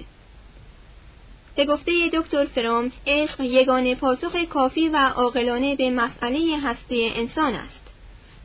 به 1.56 1.66
گفته 1.66 1.92
دکتر 2.14 2.46
فروم 2.46 2.92
عشق 3.08 3.42
یگانه 3.42 3.96
پاسخ 3.96 4.36
کافی 4.50 4.90
و 4.90 4.98
عاقلانه 4.98 5.76
به 5.76 5.90
مسئله 5.90 6.60
هستی 6.64 7.12
انسان 7.16 7.56
است. 7.56 7.81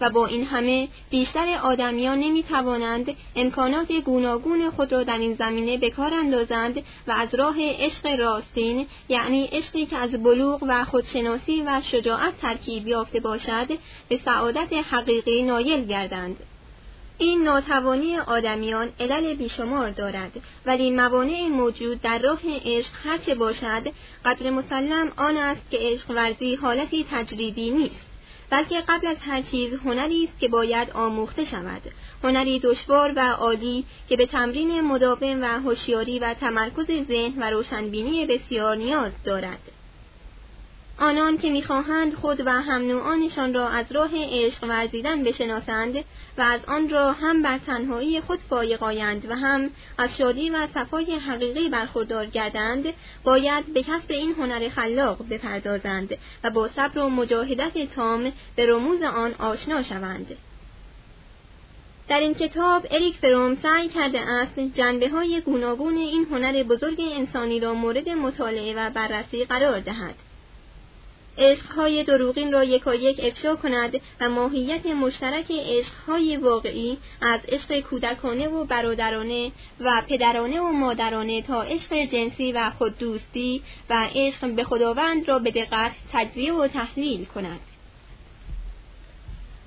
و 0.01 0.11
با 0.11 0.27
این 0.27 0.47
همه 0.47 0.89
بیشتر 1.11 1.59
آدمیان 1.63 2.19
نمی 2.19 2.43
توانند 2.43 3.17
امکانات 3.37 3.93
گوناگون 3.93 4.71
خود 4.71 4.93
را 4.93 5.03
در 5.03 5.19
این 5.19 5.35
زمینه 5.35 5.79
به 5.79 5.91
کار 5.91 6.15
اندازند 6.15 6.79
و 7.07 7.13
از 7.13 7.35
راه 7.35 7.57
عشق 7.59 8.07
راستین 8.07 8.87
یعنی 9.09 9.49
عشقی 9.53 9.87
که 9.87 9.97
از 9.97 10.11
بلوغ 10.11 10.63
و 10.69 10.85
خودشناسی 10.85 11.63
و 11.67 11.81
شجاعت 11.81 12.41
ترکیب 12.41 12.89
یافته 12.89 13.21
باشد 13.21 13.69
به 14.09 14.21
سعادت 14.25 14.73
حقیقی 14.73 15.43
نایل 15.43 15.85
گردند. 15.87 16.37
این 17.19 17.43
ناتوانی 17.43 18.17
آدمیان 18.19 18.89
علل 19.01 19.35
بیشمار 19.35 19.91
دارد 19.91 20.33
ولی 20.67 20.91
موانع 20.91 21.49
موجود 21.49 22.03
در 22.03 22.19
راه 22.19 22.41
عشق 22.65 22.91
هرچه 23.05 23.35
باشد 23.35 23.93
قدر 24.25 24.51
مسلم 24.51 25.13
آن 25.17 25.37
است 25.37 25.61
که 25.71 25.79
عشق 25.81 26.11
ورزی 26.11 26.55
حالتی 26.55 27.07
تجریدی 27.11 27.71
نیست. 27.71 28.06
بلکه 28.51 28.81
قبل 28.89 29.07
از 29.07 29.17
هر 29.21 29.43
چیز 29.43 29.73
هنری 29.85 30.25
است 30.25 30.41
که 30.41 30.49
باید 30.49 30.91
آموخته 30.91 31.45
شود. 31.45 31.83
هنری 32.25 32.59
دشوار 32.59 33.13
و 33.17 33.21
عالی 33.21 33.85
که 34.09 34.17
به 34.17 34.27
تمرین 34.27 34.81
مداوم 34.81 35.43
و 35.43 35.61
هوشیاری 35.61 36.19
و 36.19 36.35
تمرکز 36.35 36.87
ذهن 37.09 37.43
و 37.43 37.51
روشنبینی 37.51 38.27
بسیار 38.27 38.77
نیاز 38.77 39.13
دارد. 39.25 39.76
آنان 40.99 41.39
که 41.39 41.51
می‌خواهند 41.51 42.15
خود 42.15 42.47
و 42.47 42.51
هم 42.51 42.83
نوعانشان 42.83 43.55
را 43.55 43.69
از 43.69 43.87
راه 43.91 44.11
عشق 44.15 44.65
ورزیدن 44.65 45.25
بشناسند 45.25 45.95
و 46.39 46.43
از 46.43 46.61
آن 46.69 46.89
را 46.89 47.13
هم 47.13 47.43
بر 47.43 47.59
تنهایی 47.59 48.21
خود 48.21 48.39
فایق 48.51 48.83
و 49.29 49.35
هم 49.37 49.71
از 49.99 50.17
شادی 50.17 50.51
و 50.51 50.67
صفای 50.75 51.17
حقیقی 51.17 51.69
برخوردار 51.69 52.27
گردند 52.27 52.85
باید 53.25 53.73
به 53.75 53.83
کسب 53.83 54.11
این 54.11 54.33
هنر 54.33 54.69
خلاق 54.69 55.29
بپردازند 55.31 56.17
و 56.45 56.51
با 56.51 56.69
صبر 56.69 56.99
و 56.99 57.09
مجاهدت 57.09 57.95
تام 57.95 58.33
به 58.57 58.67
رموز 58.67 59.03
آن 59.03 59.35
آشنا 59.39 59.83
شوند. 59.83 60.37
در 62.09 62.21
این 62.21 62.35
کتاب 62.35 62.87
اریک 62.91 63.17
فروم 63.17 63.57
سعی 63.63 63.89
کرده 63.89 64.21
است 64.21 64.59
جنبه 64.59 65.09
های 65.09 65.41
گوناگون 65.41 65.97
این 65.97 66.27
هنر 66.31 66.63
بزرگ 66.63 67.01
انسانی 67.01 67.61
را 67.61 67.75
مورد 67.75 68.09
مطالعه 68.09 68.75
و 68.77 68.91
بررسی 68.91 69.45
قرار 69.45 69.81
دهد. 69.81 70.15
عشقهای 71.39 72.05
دروغین 72.05 72.53
را 72.53 72.65
یکایک 72.65 73.21
افشا 73.23 73.57
کند 73.57 74.01
و 74.21 74.31
ماهیت 74.31 74.87
مشترک 74.87 75.51
عشقهای 75.51 76.37
واقعی 76.37 76.99
از 77.21 77.41
عشق 77.49 77.81
کودکانه 77.81 78.49
و 78.49 78.65
برادرانه 78.65 79.53
و 79.81 80.03
پدرانه 80.09 80.61
و 80.61 80.73
مادرانه 80.73 81.43
تا 81.43 81.63
عشق 81.63 81.95
جنسی 81.95 82.53
و 82.53 82.71
خوددوستی 82.71 83.63
و 83.91 84.09
عشق 84.15 84.51
به 84.51 84.65
خداوند 84.65 85.29
را 85.29 85.39
به 85.39 85.51
دقت 85.51 85.93
تجزیه 86.13 86.53
و 86.53 86.69
تحلیل 86.69 87.25
کند. 87.25 87.61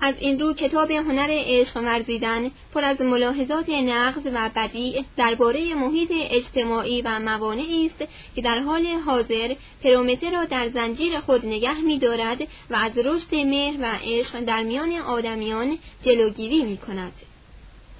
از 0.00 0.14
این 0.18 0.40
رو 0.40 0.52
کتاب 0.52 0.90
هنر 0.90 1.28
عشق 1.30 1.76
ورزیدن 1.76 2.50
پر 2.74 2.84
از 2.84 3.00
ملاحظات 3.00 3.68
نقض 3.68 4.22
و 4.34 4.50
بدیع 4.56 5.04
درباره 5.16 5.74
محیط 5.74 6.10
اجتماعی 6.12 7.02
و 7.02 7.18
موانعی 7.18 7.86
است 7.86 8.10
که 8.34 8.42
در 8.42 8.58
حال 8.58 8.86
حاضر 8.86 9.54
پرومته 9.84 10.30
را 10.30 10.44
در 10.44 10.68
زنجیر 10.68 11.20
خود 11.20 11.46
نگه 11.46 11.80
می‌دارد 11.80 12.42
و 12.70 12.74
از 12.74 12.92
رشد 12.98 13.34
مهر 13.34 13.76
و 13.80 13.98
عشق 14.04 14.40
در 14.40 14.62
میان 14.62 14.92
آدمیان 14.92 15.78
جلوگیری 16.04 16.64
می 16.64 16.76
کند. 16.76 17.12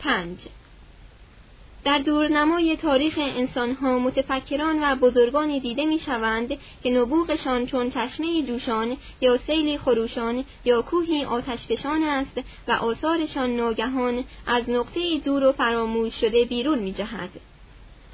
5. 0.02 0.38
در 1.84 1.98
دورنمای 1.98 2.76
تاریخ 2.76 3.18
انسانها 3.18 3.98
متفکران 3.98 4.78
و 4.82 4.96
بزرگانی 4.96 5.60
دیده 5.60 5.84
می 5.84 5.98
شوند 5.98 6.48
که 6.82 6.90
نبوغشان 6.90 7.66
چون 7.66 7.90
چشمه 7.90 8.42
جوشان 8.42 8.96
یا 9.20 9.38
سیلی 9.46 9.78
خروشان 9.78 10.44
یا 10.64 10.82
کوهی 10.82 11.24
آتشفشان 11.24 12.02
است 12.02 12.40
و 12.68 12.72
آثارشان 12.72 13.56
ناگهان 13.56 14.24
از 14.46 14.70
نقطه 14.70 15.18
دور 15.18 15.44
و 15.44 15.52
فراموش 15.52 16.14
شده 16.14 16.44
بیرون 16.44 16.78
می 16.78 16.92
جهد. 16.92 17.30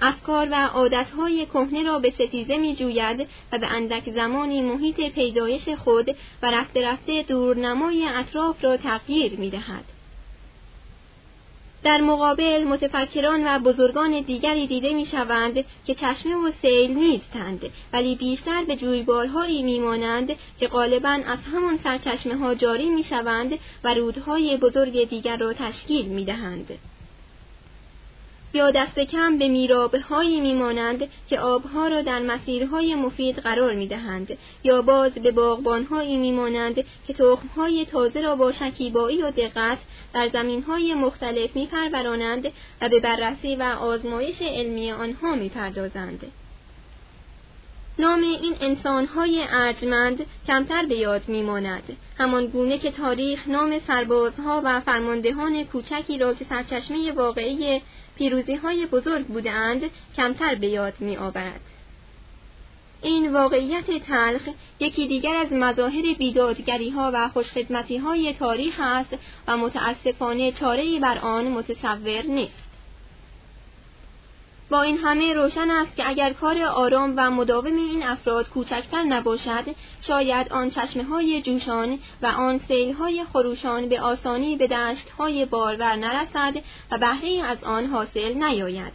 افکار 0.01 0.49
و 0.51 0.55
عادتهای 0.55 1.47
کهنه 1.47 1.83
را 1.83 1.99
به 1.99 2.11
ستیزه 2.11 2.57
می 2.57 2.77
جوید 2.77 3.29
و 3.53 3.59
به 3.59 3.67
اندک 3.67 4.11
زمانی 4.11 4.63
محیط 4.63 5.01
پیدایش 5.01 5.69
خود 5.69 6.17
و 6.43 6.51
رفته 6.51 6.87
رفته 6.87 7.23
دورنمای 7.23 8.09
اطراف 8.09 8.65
را 8.65 8.77
تغییر 8.77 9.41
می 9.41 9.51
دهد. 9.51 9.96
در 11.85 12.01
مقابل 12.01 12.65
متفکران 12.65 13.47
و 13.47 13.59
بزرگان 13.59 14.21
دیگری 14.21 14.67
دیده 14.67 14.95
می 14.95 15.07
شوند 15.07 15.65
که 15.87 15.95
چشمه 15.95 16.35
و 16.35 16.51
سیل 16.63 16.91
نیستند 16.91 17.61
ولی 17.93 18.15
بیشتر 18.15 18.65
به 18.65 18.77
جویبارهایی 18.77 19.63
میمانند 19.63 20.31
که 20.61 20.69
غالبا 20.69 21.21
از 21.27 21.39
همان 21.53 21.79
سرچشمه 21.85 22.37
ها 22.37 22.55
جاری 22.55 22.89
می 22.89 23.03
شوند 23.03 23.59
و 23.85 23.95
رودهای 23.95 24.57
بزرگ 24.57 25.09
دیگر 25.09 25.37
را 25.37 25.53
تشکیل 25.53 26.07
می 26.07 26.25
دهند. 26.25 26.79
یا 28.57 28.71
دست 28.71 28.99
کم 28.99 29.39
به 29.39 29.49
میرابه 29.49 30.01
هایی 30.01 30.41
میمانند 30.41 31.09
که 31.29 31.41
آبها 31.41 31.89
را 31.89 32.03
در 32.03 32.23
مسیرهای 32.23 32.95
مفید 32.95 33.39
قرار 33.39 33.75
می‌دهند 33.75 34.39
یا 34.65 34.83
باز 34.83 35.13
به 35.13 35.31
باغبانهایی 35.31 36.17
میمانند 36.17 36.75
که 37.07 37.13
تخمهای 37.13 37.85
تازه 37.85 38.21
را 38.21 38.37
با 38.37 38.53
شکیبایی 38.53 39.23
و 39.23 39.31
دقت 39.31 39.79
در 40.15 40.29
زمینهای 40.29 40.95
مختلف 40.95 41.57
میپرورانند 41.57 42.53
و 42.81 42.89
به 42.89 43.01
بررسی 43.01 43.57
و 43.57 43.63
آزمایش 43.63 44.43
علمی 44.43 44.93
آنها 44.93 45.35
می‌پردازند. 45.35 46.33
نام 47.99 48.21
این 48.21 48.57
انسانهای 48.61 49.45
ارجمند 49.51 50.27
کمتر 50.47 50.87
به 50.87 50.97
یاد 50.97 51.29
میماند 51.29 51.97
همان 52.19 52.47
گونه 52.47 52.79
که 52.79 52.91
تاریخ 52.91 53.49
نام 53.49 53.81
سربازها 53.87 54.63
و 54.65 54.81
فرماندهان 54.81 55.65
کوچکی 55.65 56.19
را 56.19 56.35
که 56.35 56.45
سرچشمه 56.49 57.13
واقعی 57.13 57.83
پیروزی 58.17 58.55
های 58.55 58.87
بزرگ 58.87 59.27
بودند 59.27 59.83
کمتر 60.17 60.55
به 60.55 60.67
یاد 60.67 60.95
می 61.01 61.17
آورد. 61.17 61.61
این 63.03 63.33
واقعیت 63.33 64.05
تلخ 64.07 64.43
یکی 64.81 65.09
دیگر 65.09 65.37
از 65.37 65.53
مظاهر 65.53 66.15
بیدادگری 66.19 66.91
ها 66.91 67.11
و 67.15 67.29
خوشخدمتی 67.29 67.97
های 67.97 68.33
تاریخ 68.33 68.81
است 68.83 69.15
و 69.49 69.57
متاسفانه 69.57 70.53
چاره 70.53 71.01
بر 71.01 71.19
آن 71.19 71.49
متصور 71.49 72.23
نیست. 72.23 72.66
با 74.71 74.83
این 74.83 74.99
همه 74.99 75.33
روشن 75.33 75.71
است 75.71 75.97
که 75.97 76.09
اگر 76.09 76.33
کار 76.33 76.63
آرام 76.63 77.15
و 77.17 77.31
مداوم 77.31 77.77
این 77.77 78.03
افراد 78.03 78.49
کوچکتر 78.49 79.03
نباشد 79.03 79.65
شاید 80.01 80.53
آن 80.53 80.71
چشمه 80.71 81.05
های 81.05 81.43
جوشان 81.43 81.99
و 82.23 82.27
آن 82.27 82.61
سیل 82.69 82.93
های 82.93 83.25
خروشان 83.25 83.89
به 83.89 84.01
آسانی 84.01 84.57
به 84.57 84.67
دشت 84.67 85.11
های 85.11 85.45
بارور 85.45 85.97
نرسد 85.97 86.55
و 86.91 86.99
بهره 86.99 87.43
از 87.45 87.65
آن 87.65 87.87
حاصل 87.87 88.35
نیاید. 88.35 88.93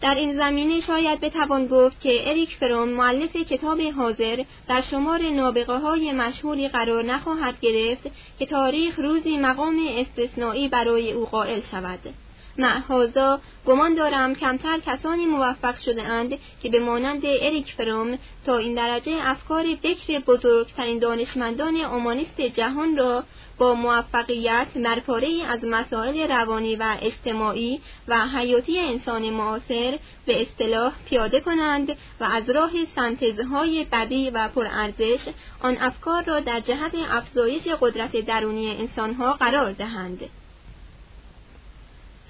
در 0.00 0.14
این 0.14 0.36
زمینه 0.36 0.80
شاید 0.80 1.20
بتوان 1.20 1.66
گفت 1.66 2.00
که 2.00 2.30
اریک 2.30 2.56
فروم 2.56 2.88
معلف 2.88 3.36
کتاب 3.36 3.80
حاضر 3.80 4.44
در 4.68 4.80
شمار 4.80 5.22
نابغه 5.22 5.78
های 5.78 6.12
مشهوری 6.12 6.68
قرار 6.68 7.04
نخواهد 7.04 7.60
گرفت 7.60 8.10
که 8.38 8.46
تاریخ 8.46 8.98
روزی 8.98 9.36
مقام 9.36 9.86
استثنایی 9.90 10.68
برای 10.68 11.12
او 11.12 11.26
قائل 11.26 11.60
شود. 11.60 12.25
معهازا 12.58 13.40
گمان 13.66 13.94
دارم 13.94 14.34
کمتر 14.34 14.78
کسانی 14.86 15.26
موفق 15.26 15.78
شده 15.78 16.02
اند 16.02 16.38
که 16.62 16.70
به 16.70 16.80
مانند 16.80 17.22
اریک 17.26 17.72
فروم 17.72 18.18
تا 18.46 18.56
این 18.56 18.74
درجه 18.74 19.16
افکار 19.20 19.64
بکر 19.82 20.18
بزرگترین 20.18 20.98
دانشمندان 20.98 21.76
اومانیست 21.76 22.40
جهان 22.40 22.96
را 22.96 23.24
با 23.58 23.74
موفقیت 23.74 24.66
مرپاره 24.76 25.28
از 25.48 25.64
مسائل 25.64 26.28
روانی 26.28 26.76
و 26.76 26.96
اجتماعی 27.02 27.80
و 28.08 28.26
حیاتی 28.26 28.78
انسان 28.78 29.30
معاصر 29.30 29.98
به 30.26 30.42
اصطلاح 30.42 30.92
پیاده 31.08 31.40
کنند 31.40 31.90
و 32.20 32.24
از 32.24 32.50
راه 32.50 32.70
سنتزهای 32.96 33.84
بدی 33.92 34.30
و 34.30 34.48
پرارزش 34.48 35.28
آن 35.60 35.76
افکار 35.80 36.22
را 36.24 36.40
در 36.40 36.60
جهت 36.60 36.92
افزایش 37.10 37.68
قدرت 37.80 38.16
درونی 38.16 38.76
انسانها 38.76 39.32
قرار 39.32 39.72
دهند. 39.72 40.20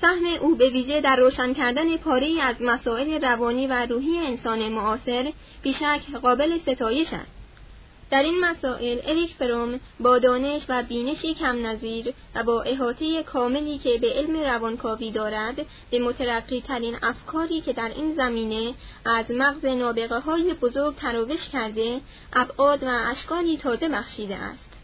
سهم 0.01 0.25
او 0.41 0.55
به 0.55 0.69
ویژه 0.71 1.01
در 1.01 1.17
روشن 1.17 1.55
کردن 1.55 1.97
پاره 1.97 2.43
از 2.43 2.57
مسائل 2.61 3.25
روانی 3.25 3.67
و 3.67 3.87
روحی 3.87 4.19
انسان 4.19 4.69
معاصر 4.69 5.33
بیشک 5.63 6.01
قابل 6.23 6.59
ستایش 6.59 7.13
است. 7.13 7.37
در 8.11 8.23
این 8.23 8.45
مسائل 8.45 8.99
اریک 9.05 9.35
فروم 9.35 9.81
با 10.01 10.19
دانش 10.19 10.63
و 10.69 10.83
بینشی 10.83 11.35
کم 11.35 11.67
نظیر 11.67 12.15
و 12.35 12.43
با 12.43 12.63
احاطه 12.63 13.23
کاملی 13.23 13.79
که 13.79 13.99
به 13.99 14.13
علم 14.13 14.37
روانکاوی 14.41 15.11
دارد 15.11 15.67
به 15.91 15.99
مترقی 15.99 16.61
ترین 16.61 16.97
افکاری 17.03 17.61
که 17.61 17.73
در 17.73 17.89
این 17.89 18.15
زمینه 18.15 18.75
از 19.05 19.25
مغز 19.31 19.65
نابغه 19.65 20.19
های 20.19 20.55
بزرگ 20.55 20.97
تراوش 20.97 21.49
کرده 21.49 22.01
ابعاد 22.33 22.83
و 22.83 22.89
اشکالی 23.11 23.57
تازه 23.57 23.89
بخشیده 23.89 24.37
است. 24.37 24.76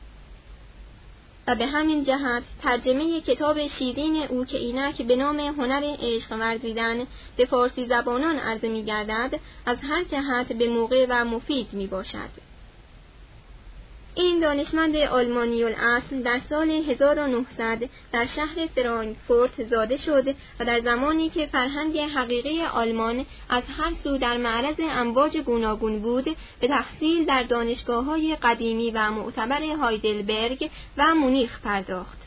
و 1.46 1.54
به 1.54 1.66
همین 1.66 2.04
جهت 2.04 2.42
ترجمه 2.62 3.20
کتاب 3.20 3.66
شیرین 3.66 4.16
او 4.16 4.44
که 4.44 4.58
اینک 4.58 5.02
به 5.02 5.16
نام 5.16 5.40
هنر 5.40 5.96
عشق 6.00 6.32
ورزیدن 6.32 7.06
به 7.36 7.44
فارسی 7.44 7.86
زبانان 7.86 8.38
عرضه 8.38 8.68
می 8.68 8.84
گردد 8.84 9.40
از 9.66 9.78
هر 9.82 10.04
جهت 10.04 10.52
به 10.52 10.68
موقع 10.68 11.06
و 11.08 11.24
مفید 11.24 11.68
می 11.72 11.86
باشد. 11.86 12.51
این 14.14 14.40
دانشمند 14.40 14.96
آلمانی 14.96 15.64
الاصل 15.64 16.22
در 16.22 16.40
سال 16.48 16.70
1900 16.70 17.78
در 18.12 18.26
شهر 18.26 18.66
فرانکفورت 18.76 19.64
زاده 19.64 19.96
شد 19.96 20.28
و 20.60 20.64
در 20.64 20.80
زمانی 20.80 21.30
که 21.30 21.46
فرهنگ 21.46 21.98
حقیقی 21.98 22.62
آلمان 22.62 23.26
از 23.48 23.62
هر 23.78 23.92
سو 24.04 24.18
در 24.18 24.36
معرض 24.36 24.76
امواج 24.80 25.36
گوناگون 25.38 25.98
بود 25.98 26.36
به 26.60 26.68
تحصیل 26.68 27.24
در 27.24 27.42
دانشگاه 27.42 28.04
های 28.04 28.36
قدیمی 28.42 28.90
و 28.90 29.10
معتبر 29.10 29.62
هایدلبرگ 29.62 30.70
و 30.98 31.14
مونیخ 31.14 31.60
پرداخت. 31.60 32.21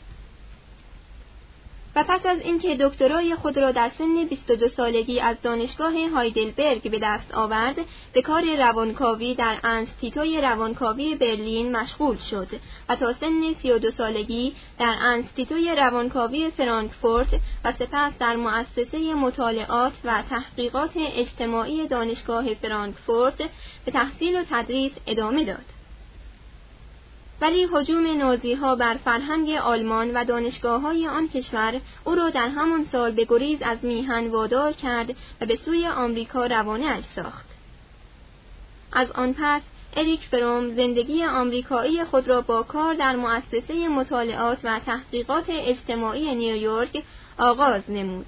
و 1.96 2.04
پس 2.08 2.26
از 2.26 2.40
اینکه 2.40 2.76
دکترای 2.80 3.34
خود 3.34 3.58
را 3.58 3.72
در 3.72 3.90
سن 3.98 4.24
22 4.24 4.68
سالگی 4.68 5.20
از 5.20 5.36
دانشگاه 5.42 6.08
هایدلبرگ 6.08 6.90
به 6.90 6.98
دست 6.98 7.34
آورد 7.34 7.76
به 8.12 8.22
کار 8.22 8.56
روانکاوی 8.56 9.34
در 9.34 9.56
انستیتوی 9.64 10.40
روانکاوی 10.40 11.14
برلین 11.14 11.76
مشغول 11.76 12.16
شد 12.30 12.48
و 12.88 12.96
تا 12.96 13.12
سن 13.12 13.54
32 13.62 13.90
سالگی 13.90 14.54
در 14.78 14.94
انستیتوی 15.00 15.74
روانکاوی 15.74 16.50
فرانکفورت 16.50 17.40
و 17.64 17.72
سپس 17.72 18.12
در 18.18 18.36
مؤسسه 18.36 19.14
مطالعات 19.14 19.92
و 20.04 20.22
تحقیقات 20.30 20.90
اجتماعی 20.96 21.88
دانشگاه 21.88 22.54
فرانکفورت 22.54 23.38
به 23.84 23.90
تحصیل 23.92 24.40
و 24.40 24.44
تدریس 24.50 24.92
ادامه 25.06 25.44
داد. 25.44 25.75
ولی 27.40 27.68
حجوم 27.72 28.18
نازی 28.18 28.54
ها 28.54 28.74
بر 28.74 28.94
فرهنگ 28.94 29.50
آلمان 29.50 30.10
و 30.10 30.24
دانشگاه 30.24 30.80
های 30.80 31.08
آن 31.08 31.28
کشور 31.28 31.80
او 32.04 32.14
را 32.14 32.30
در 32.30 32.48
همان 32.48 32.86
سال 32.92 33.10
به 33.10 33.24
گریز 33.24 33.62
از 33.62 33.78
میهن 33.82 34.26
وادار 34.26 34.72
کرد 34.72 35.10
و 35.40 35.46
به 35.46 35.58
سوی 35.64 35.86
آمریکا 35.86 36.46
روانه 36.46 36.86
اش 36.86 37.04
ساخت. 37.16 37.46
از 38.92 39.12
آن 39.12 39.34
پس 39.38 39.62
اریک 39.96 40.20
فروم 40.20 40.76
زندگی 40.76 41.24
آمریکایی 41.24 42.04
خود 42.04 42.28
را 42.28 42.40
با 42.40 42.62
کار 42.62 42.94
در 42.94 43.16
مؤسسه 43.16 43.88
مطالعات 43.88 44.58
و 44.64 44.80
تحقیقات 44.86 45.44
اجتماعی 45.48 46.34
نیویورک 46.34 47.02
آغاز 47.38 47.82
نمود. 47.88 48.26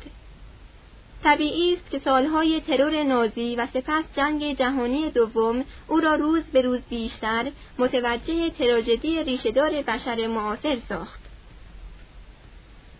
طبیعی 1.24 1.72
است 1.72 1.90
که 1.90 1.98
سالهای 1.98 2.60
ترور 2.60 3.02
نازی 3.02 3.56
و 3.56 3.66
سپس 3.66 4.04
جنگ 4.16 4.56
جهانی 4.58 5.10
دوم 5.10 5.64
او 5.88 6.00
را 6.00 6.14
روز 6.14 6.42
به 6.42 6.60
روز 6.60 6.80
بیشتر 6.90 7.52
متوجه 7.78 8.50
تراژدی 8.50 9.22
ریشهدار 9.22 9.82
بشر 9.82 10.26
معاصر 10.26 10.78
ساخت 10.88 11.20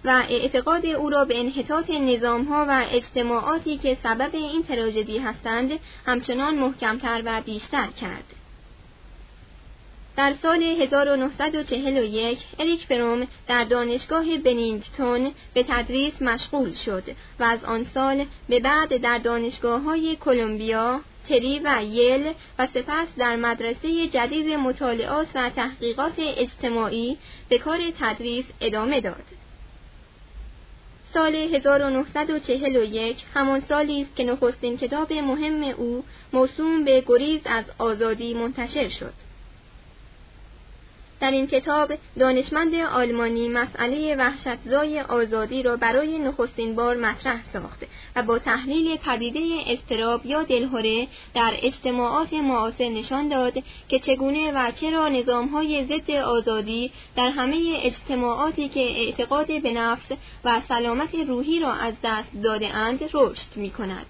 و 0.04 0.24
اعتقاد 0.28 0.86
او 0.86 1.10
را 1.10 1.24
به 1.24 1.40
انحطاط 1.40 1.90
نظامها 1.90 2.66
و 2.68 2.84
اجتماعاتی 2.90 3.78
که 3.78 3.98
سبب 4.02 4.34
این 4.34 4.62
تراژدی 4.62 5.18
هستند 5.18 5.70
همچنان 6.06 6.54
محکمتر 6.54 7.22
و 7.24 7.40
بیشتر 7.40 7.86
کرد. 7.86 8.37
در 10.18 10.34
سال 10.42 10.62
1941 10.62 12.38
اریک 12.58 12.86
فروم 12.86 13.26
در 13.48 13.64
دانشگاه 13.64 14.38
بنینگتون 14.38 15.32
به 15.54 15.64
تدریس 15.68 16.22
مشغول 16.22 16.74
شد 16.84 17.02
و 17.40 17.44
از 17.44 17.64
آن 17.64 17.86
سال 17.94 18.26
به 18.48 18.60
بعد 18.60 18.96
در 18.96 19.18
دانشگاه 19.18 19.82
های 19.82 20.16
کلمبیا، 20.16 21.00
تری 21.28 21.60
و 21.64 21.82
یل 21.84 22.32
و 22.58 22.66
سپس 22.66 23.06
در 23.18 23.36
مدرسه 23.36 24.08
جدید 24.08 24.46
مطالعات 24.46 25.28
و 25.34 25.50
تحقیقات 25.50 26.14
اجتماعی 26.18 27.16
به 27.48 27.58
کار 27.58 27.78
تدریس 28.00 28.44
ادامه 28.60 29.00
داد. 29.00 29.24
سال 31.14 31.34
1941 31.34 33.16
همان 33.34 33.62
سالی 33.68 34.02
است 34.02 34.16
که 34.16 34.24
نخستین 34.24 34.78
کتاب 34.78 35.12
مهم 35.12 35.62
او 35.62 36.04
موسوم 36.32 36.84
به 36.84 37.04
گریز 37.06 37.40
از 37.44 37.64
آزادی 37.78 38.34
منتشر 38.34 38.88
شد. 38.88 39.27
در 41.20 41.30
این 41.30 41.46
کتاب 41.46 41.92
دانشمند 42.18 42.74
آلمانی 42.74 43.48
مسئله 43.48 44.16
وحشتزای 44.16 45.00
آزادی 45.00 45.62
را 45.62 45.76
برای 45.76 46.18
نخستین 46.18 46.74
بار 46.74 46.96
مطرح 46.96 47.42
ساخت 47.52 47.86
و 48.16 48.22
با 48.22 48.38
تحلیل 48.38 48.96
پدیده 48.96 49.40
استراب 49.66 50.26
یا 50.26 50.42
دلهوره 50.42 51.06
در 51.34 51.52
اجتماعات 51.62 52.32
معاصر 52.32 52.88
نشان 52.88 53.28
داد 53.28 53.54
که 53.88 53.98
چگونه 53.98 54.52
و 54.52 54.70
چرا 54.70 55.08
نظامهای 55.08 55.84
ضد 55.84 56.10
آزادی 56.10 56.92
در 57.16 57.28
همه 57.28 57.80
اجتماعاتی 57.82 58.68
که 58.68 58.80
اعتقاد 58.80 59.62
به 59.62 59.72
نفس 59.72 60.12
و 60.44 60.60
سلامت 60.68 61.14
روحی 61.14 61.60
را 61.60 61.72
از 61.72 61.94
دست 62.04 62.42
داده 62.42 62.76
اند 62.76 63.10
رشد 63.14 63.56
می 63.56 63.70
کند. 63.70 64.06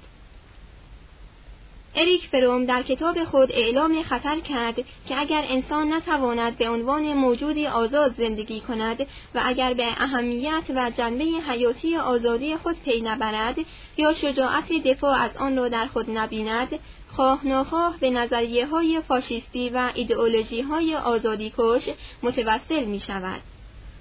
اریک 1.94 2.27
فروم 2.27 2.64
در 2.64 2.83
کتاب 2.83 3.24
خود 3.24 3.53
اعلام 3.53 4.03
خطر 4.03 4.40
کرد 4.40 4.74
که 5.09 5.20
اگر 5.20 5.44
انسان 5.48 5.92
نتواند 5.92 6.59
به 6.59 6.68
عنوان 6.68 7.03
موجودی 7.03 7.66
آزاد 7.66 8.14
زندگی 8.18 8.61
کند 8.61 9.01
و 9.35 9.42
اگر 9.44 9.74
به 9.74 9.87
اهمیت 9.87 10.62
و 10.74 10.90
جنبه 10.90 11.24
حیاتی 11.24 11.96
آزادی 11.96 12.57
خود 12.57 12.81
پی 12.81 13.01
نبرد 13.01 13.57
یا 13.96 14.12
شجاعت 14.12 14.72
دفاع 14.72 15.22
از 15.22 15.37
آن 15.37 15.57
را 15.57 15.68
در 15.68 15.87
خود 15.87 16.11
نبیند 16.11 16.79
خواه 17.09 17.46
ناخواه 17.46 17.96
به 18.01 18.11
نظریه 18.11 18.66
های 18.66 19.01
فاشیستی 19.09 19.70
و 19.70 19.90
ایدئولوژی 19.94 20.61
های 20.61 20.96
آزادی 20.96 21.53
کش 21.59 21.88
متوسل 22.22 22.85
می 22.85 23.01
شود. 23.01 23.40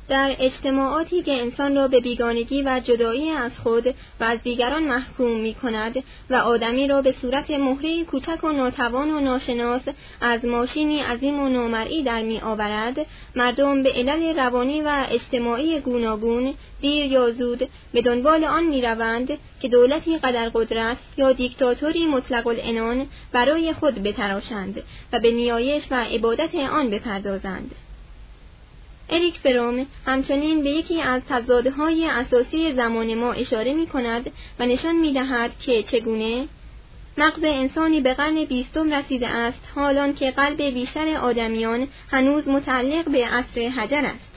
در 0.09 0.35
اجتماعاتی 0.39 1.23
که 1.23 1.41
انسان 1.41 1.75
را 1.75 1.87
به 1.87 1.99
بیگانگی 1.99 2.63
و 2.63 2.81
جدایی 2.83 3.29
از 3.29 3.51
خود 3.63 3.87
و 4.19 4.23
از 4.23 4.39
دیگران 4.43 4.83
محکوم 4.83 5.39
می 5.39 5.53
کند 5.53 6.03
و 6.29 6.35
آدمی 6.35 6.87
را 6.87 7.01
به 7.01 7.15
صورت 7.21 7.51
مهره 7.51 8.03
کوچک 8.03 8.43
و 8.43 8.51
ناتوان 8.51 9.11
و 9.11 9.19
ناشناس 9.19 9.81
از 10.21 10.45
ماشینی 10.45 10.99
عظیم 10.99 11.39
و 11.39 11.49
نامرئی 11.49 12.03
در 12.03 12.21
می 12.21 12.39
آورد 12.39 12.95
مردم 13.35 13.83
به 13.83 13.91
علل 13.91 14.35
روانی 14.35 14.81
و 14.81 15.05
اجتماعی 15.09 15.79
گوناگون 15.79 16.53
دیر 16.81 17.05
یا 17.05 17.31
زود 17.31 17.69
به 17.93 18.01
دنبال 18.01 18.43
آن 18.43 18.63
می 18.63 18.81
روند 18.81 19.37
که 19.59 19.67
دولتی 19.67 20.17
قدر 20.17 20.49
قدرت 20.49 20.97
یا 21.17 21.31
دیکتاتوری 21.31 22.05
مطلق 22.05 22.47
العنان 22.47 23.07
برای 23.31 23.73
خود 23.73 24.03
بتراشند 24.03 24.83
و 25.13 25.19
به 25.19 25.31
نیایش 25.31 25.83
و 25.91 26.03
عبادت 26.03 26.55
آن 26.55 26.89
بپردازند. 26.89 27.75
اریک 29.09 29.39
فروم 29.39 29.85
همچنین 30.05 30.63
به 30.63 30.69
یکی 30.69 31.01
از 31.01 31.21
تضادهای 31.29 32.07
اساسی 32.07 32.73
زمان 32.73 33.15
ما 33.15 33.33
اشاره 33.33 33.73
می 33.73 33.87
کند 33.87 34.31
و 34.59 34.65
نشان 34.65 34.95
می 34.95 35.13
دهد 35.13 35.51
که 35.59 35.83
چگونه 35.83 36.47
مغز 37.17 37.43
انسانی 37.43 38.01
به 38.01 38.13
قرن 38.13 38.45
بیستم 38.45 38.93
رسیده 38.93 39.27
است 39.27 39.59
حالان 39.75 40.13
که 40.13 40.31
قلب 40.31 40.61
بیشتر 40.61 41.17
آدمیان 41.17 41.87
هنوز 42.11 42.47
متعلق 42.47 43.09
به 43.09 43.25
عصر 43.25 43.61
حجر 43.61 44.05
است. 44.05 44.27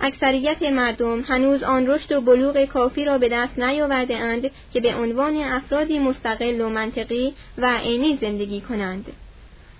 اکثریت 0.00 0.62
مردم 0.62 1.20
هنوز 1.20 1.62
آن 1.62 1.86
رشد 1.86 2.12
و 2.12 2.20
بلوغ 2.20 2.64
کافی 2.64 3.04
را 3.04 3.18
به 3.18 3.28
دست 3.28 3.58
نیاورده 3.58 4.16
اند 4.16 4.50
که 4.72 4.80
به 4.80 4.94
عنوان 4.94 5.36
افرادی 5.36 5.98
مستقل 5.98 6.60
و 6.60 6.68
منطقی 6.68 7.34
و 7.58 7.78
عینی 7.78 8.18
زندگی 8.20 8.60
کنند. 8.60 9.12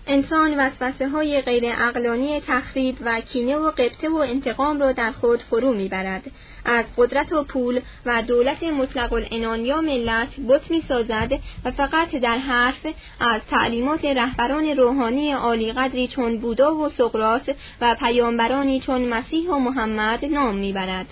انسان 0.07 0.55
وسوسه 0.59 1.09
های 1.09 1.41
غیر 1.41 1.65
اقلانی 1.67 2.41
تخریب 2.41 2.97
و 3.05 3.21
کینه 3.21 3.57
و 3.57 3.71
قبطه 3.71 4.09
و 4.09 4.15
انتقام 4.15 4.81
را 4.81 4.93
در 4.93 5.13
خود 5.13 5.43
فرو 5.43 5.73
می‌برد 5.73 6.23
از 6.65 6.85
قدرت 6.97 7.33
و 7.33 7.43
پول 7.43 7.81
و 8.07 8.23
دولت 8.23 8.63
مطلق 8.63 9.13
العنان 9.13 9.65
یا 9.65 9.81
ملت 9.81 10.29
بت 10.49 10.71
می‌سازد 10.71 11.33
و 11.65 11.71
فقط 11.71 12.11
در 12.11 12.39
حرف 12.39 12.87
از 13.21 13.41
تعلیمات 13.51 14.05
رهبران 14.05 14.65
روحانی 14.65 15.33
عالی 15.33 15.73
قدری 15.73 16.09
چون 16.09 16.39
بودا 16.39 16.75
و 16.75 16.89
سقراط 16.89 17.51
و 17.81 17.95
پیامبرانی 17.95 18.81
چون 18.81 19.09
مسیح 19.09 19.51
و 19.51 19.59
محمد 19.59 20.25
نام 20.25 20.57
می‌برد 20.57 21.07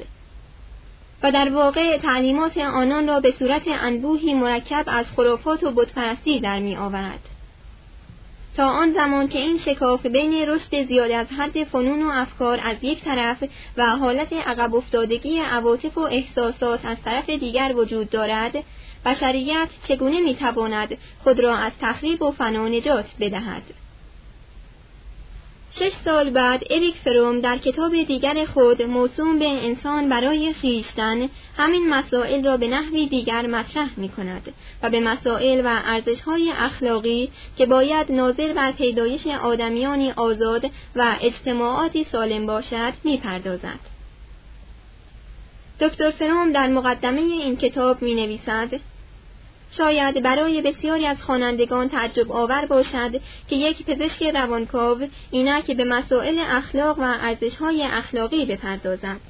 و 1.22 1.30
در 1.30 1.48
واقع 1.48 1.98
تعلیمات 1.98 2.58
آنان 2.58 3.08
را 3.08 3.20
به 3.20 3.34
صورت 3.38 3.62
انبوهی 3.66 4.34
مرکب 4.34 4.84
از 4.86 5.06
خرافات 5.16 5.62
و 5.62 5.70
بتپرستی 5.70 6.40
در 6.40 6.58
می 6.58 6.76
آورد. 6.76 7.31
تا 8.56 8.68
آن 8.68 8.92
زمان 8.92 9.28
که 9.28 9.38
این 9.38 9.58
شکاف 9.58 10.06
بین 10.06 10.48
رشد 10.48 10.86
زیاد 10.88 11.10
از 11.10 11.26
حد 11.26 11.64
فنون 11.64 12.02
و 12.02 12.10
افکار 12.14 12.60
از 12.64 12.76
یک 12.82 13.04
طرف 13.04 13.44
و 13.76 13.96
حالت 13.96 14.32
عقب 14.32 14.74
افتادگی 14.74 15.38
عواطف 15.38 15.98
و 15.98 16.00
احساسات 16.00 16.84
از 16.84 16.96
طرف 17.04 17.30
دیگر 17.30 17.72
وجود 17.76 18.10
دارد 18.10 18.64
بشریت 19.04 19.68
چگونه 19.88 20.20
می‌تواند 20.20 20.98
خود 21.18 21.40
را 21.40 21.56
از 21.56 21.72
تخریب 21.80 22.22
و 22.22 22.30
فنا 22.30 22.68
نجات 22.68 23.06
بدهد؟ 23.20 23.62
شش 25.78 25.92
سال 26.04 26.30
بعد 26.30 26.64
اریک 26.70 26.94
فروم 26.94 27.40
در 27.40 27.58
کتاب 27.58 28.02
دیگر 28.02 28.44
خود 28.44 28.82
موسوم 28.82 29.38
به 29.38 29.44
انسان 29.44 30.08
برای 30.08 30.52
خیشتن 30.52 31.28
همین 31.56 31.88
مسائل 31.88 32.44
را 32.44 32.56
به 32.56 32.68
نحوی 32.68 33.06
دیگر 33.06 33.46
مطرح 33.46 33.88
می 33.96 34.08
کند 34.08 34.54
و 34.82 34.90
به 34.90 35.00
مسائل 35.00 35.60
و 35.66 35.80
ارزشهای 35.84 36.52
اخلاقی 36.56 37.30
که 37.56 37.66
باید 37.66 38.12
ناظر 38.12 38.52
بر 38.52 38.72
پیدایش 38.72 39.26
آدمیانی 39.26 40.10
آزاد 40.10 40.70
و 40.96 41.16
اجتماعاتی 41.20 42.06
سالم 42.12 42.46
باشد 42.46 42.92
می 43.04 43.16
پردازد. 43.16 43.92
دکتر 45.80 46.10
فروم 46.10 46.52
در 46.52 46.68
مقدمه 46.68 47.20
این 47.20 47.56
کتاب 47.56 48.02
می 48.02 48.14
نویسد 48.14 48.80
شاید 49.76 50.22
برای 50.22 50.62
بسیاری 50.62 51.06
از 51.06 51.16
خوانندگان 51.20 51.88
تعجب 51.88 52.32
آور 52.32 52.66
باشد 52.66 53.20
که 53.48 53.56
یک 53.56 53.84
پزشک 53.84 54.22
روانکاو 54.22 55.08
اینک 55.30 55.70
به 55.70 55.84
مسائل 55.84 56.38
اخلاق 56.38 56.98
و 56.98 57.02
ارزشهای 57.02 57.82
اخلاقی 57.82 58.46
بپردازد 58.46 59.20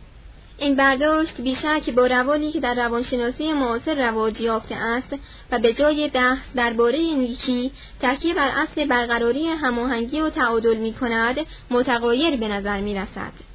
این 0.58 0.74
برداشت 0.76 1.40
بیشک 1.40 1.90
با 1.90 2.06
روالی 2.06 2.52
که 2.52 2.60
در 2.60 2.74
روانشناسی 2.74 3.52
معاصر 3.52 4.10
رواج 4.10 4.40
یافته 4.40 4.74
است 4.74 5.16
و 5.52 5.58
به 5.58 5.72
جای 5.72 6.08
بحث 6.08 6.38
درباره 6.56 6.98
نیکی 6.98 7.70
تکیه 8.00 8.34
بر 8.34 8.50
اصل 8.54 8.86
برقراری 8.86 9.48
هماهنگی 9.48 10.20
و 10.20 10.30
تعادل 10.30 10.76
می 10.76 10.92
کند 10.92 11.38
متغایر 11.70 12.36
به 12.36 12.48
نظر 12.48 12.80
می 12.80 12.94
رسد. 12.94 13.51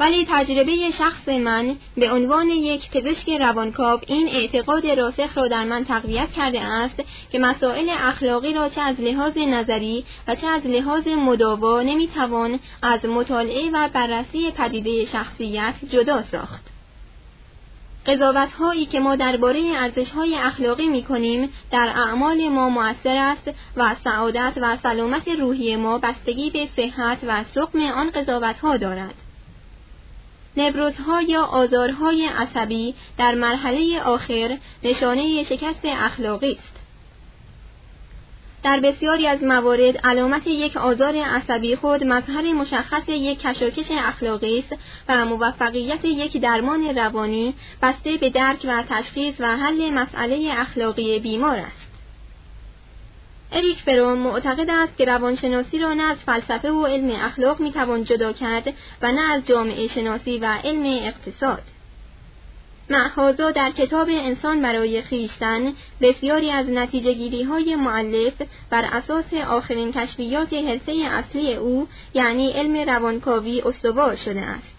ولی 0.00 0.26
تجربه 0.30 0.90
شخص 0.90 1.28
من 1.28 1.76
به 1.96 2.12
عنوان 2.12 2.48
یک 2.48 2.90
پزشک 2.90 3.30
روانکاو 3.30 4.00
این 4.06 4.28
اعتقاد 4.28 4.86
راسخ 4.86 5.38
را 5.38 5.48
در 5.48 5.64
من 5.64 5.84
تقویت 5.84 6.32
کرده 6.32 6.60
است 6.60 7.02
که 7.32 7.38
مسائل 7.38 7.90
اخلاقی 7.90 8.52
را 8.52 8.68
چه 8.68 8.80
از 8.80 9.00
لحاظ 9.00 9.38
نظری 9.38 10.04
و 10.28 10.34
چه 10.34 10.46
از 10.46 10.66
لحاظ 10.66 11.06
مداوا 11.06 11.82
نمی‌توان 11.82 12.58
از 12.82 13.04
مطالعه 13.04 13.70
و 13.70 13.88
بررسی 13.88 14.50
پدیده 14.50 15.04
شخصیت 15.04 15.74
جدا 15.90 16.24
ساخت. 16.32 16.64
قضاوت 18.06 18.52
هایی 18.52 18.86
که 18.86 19.00
ما 19.00 19.16
درباره 19.16 19.60
ارزش 19.76 20.10
های 20.10 20.34
اخلاقی 20.34 20.86
می 20.86 21.02
کنیم 21.02 21.48
در 21.70 21.92
اعمال 21.96 22.48
ما 22.48 22.68
مؤثر 22.68 23.16
است 23.16 23.50
و 23.76 23.94
سعادت 24.04 24.52
و 24.56 24.76
سلامت 24.82 25.28
روحی 25.28 25.76
ما 25.76 25.98
بستگی 25.98 26.50
به 26.50 26.68
صحت 26.76 27.18
و 27.26 27.44
سقم 27.54 27.80
آن 27.80 28.10
قضاوت 28.10 28.58
ها 28.58 28.76
دارد. 28.76 29.14
نبروزها 30.56 31.22
یا 31.22 31.42
آزارهای 31.42 32.26
عصبی 32.26 32.94
در 33.18 33.34
مرحله 33.34 34.00
آخر 34.00 34.58
نشانه 34.84 35.44
شکست 35.44 35.84
اخلاقی 35.84 36.52
است. 36.52 36.80
در 38.62 38.80
بسیاری 38.80 39.26
از 39.26 39.42
موارد 39.42 39.96
علامت 39.96 40.46
یک 40.46 40.76
آزار 40.76 41.16
عصبی 41.16 41.76
خود 41.76 42.04
مظهر 42.04 42.52
مشخص 42.52 43.08
یک 43.08 43.40
کشاکش 43.40 43.86
اخلاقی 43.90 44.58
است 44.58 44.82
و 45.08 45.24
موفقیت 45.24 46.04
یک 46.04 46.36
درمان 46.36 46.98
روانی 46.98 47.54
بسته 47.82 48.16
به 48.16 48.30
درک 48.30 48.66
و 48.68 48.82
تشخیص 48.88 49.34
و 49.38 49.56
حل 49.56 49.90
مسئله 49.90 50.48
اخلاقی 50.52 51.18
بیمار 51.18 51.58
است. 51.58 51.89
اریک 53.52 53.82
فروم 53.82 54.18
معتقد 54.18 54.70
است 54.70 54.96
که 54.98 55.04
روانشناسی 55.04 55.78
را 55.78 55.94
نه 55.94 56.02
از 56.02 56.16
فلسفه 56.26 56.70
و 56.70 56.86
علم 56.86 57.10
اخلاق 57.10 57.60
می‌توان 57.60 58.04
جدا 58.04 58.32
کرد 58.32 58.74
و 59.02 59.12
نه 59.12 59.32
از 59.32 59.46
جامعه 59.46 59.86
شناسی 59.86 60.38
و 60.38 60.58
علم 60.64 60.84
اقتصاد. 60.84 61.62
معهازا 62.90 63.50
در 63.50 63.70
کتاب 63.70 64.08
انسان 64.10 64.62
برای 64.62 65.02
خیشتن 65.02 65.72
بسیاری 66.00 66.50
از 66.50 66.68
نتیجه 66.68 67.12
گیری 67.12 67.42
های 67.42 67.76
معلف 67.76 68.42
بر 68.70 68.84
اساس 68.92 69.34
آخرین 69.48 69.92
کشفیات 69.92 70.52
حرفه 70.52 70.92
اصلی 70.92 71.54
او 71.54 71.88
یعنی 72.14 72.50
علم 72.50 72.76
روانکاوی 72.76 73.62
استوار 73.66 74.16
شده 74.16 74.40
است. 74.40 74.76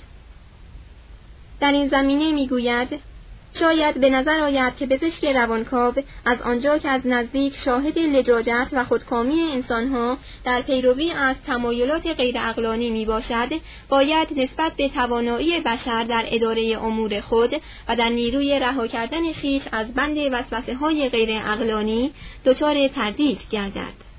در 1.60 1.72
این 1.72 1.90
زمینه 1.90 2.32
می‌گوید 2.32 3.11
شاید 3.60 4.02
به 4.02 4.10
نظر 4.10 4.40
آید 4.40 4.76
که 4.76 4.86
پزشک 4.86 5.26
روانکاو 5.26 5.94
از 6.26 6.42
آنجا 6.42 6.78
که 6.78 6.90
از 6.90 7.02
نزدیک 7.06 7.58
شاهد 7.58 8.00
لجاجت 8.00 8.68
و 8.72 8.86
خودکامی 8.86 9.42
انسانها 9.42 10.18
در 10.44 10.62
پیروی 10.62 11.12
از 11.12 11.36
تمایلات 11.48 12.08
غیر 12.08 12.36
اقلانی 12.38 12.90
می 12.90 13.06
باشد 13.06 13.50
باید 13.90 14.28
نسبت 14.36 14.72
به 14.78 14.90
توانایی 14.90 15.60
بشر 15.60 16.04
در 16.04 16.26
اداره 16.28 16.78
امور 16.82 17.22
خود 17.22 17.62
و 17.88 17.96
در 17.96 18.10
نیروی 18.10 18.60
رها 18.60 18.88
کردن 18.88 19.34
خیش 19.34 19.62
از 19.72 19.94
بند 19.94 20.18
وسوسه 20.18 20.76
های 20.76 21.10
غیر 21.10 21.30
اقلانی 21.46 22.12
دچار 22.46 22.88
تردید 22.88 23.40
گردد. 23.50 24.11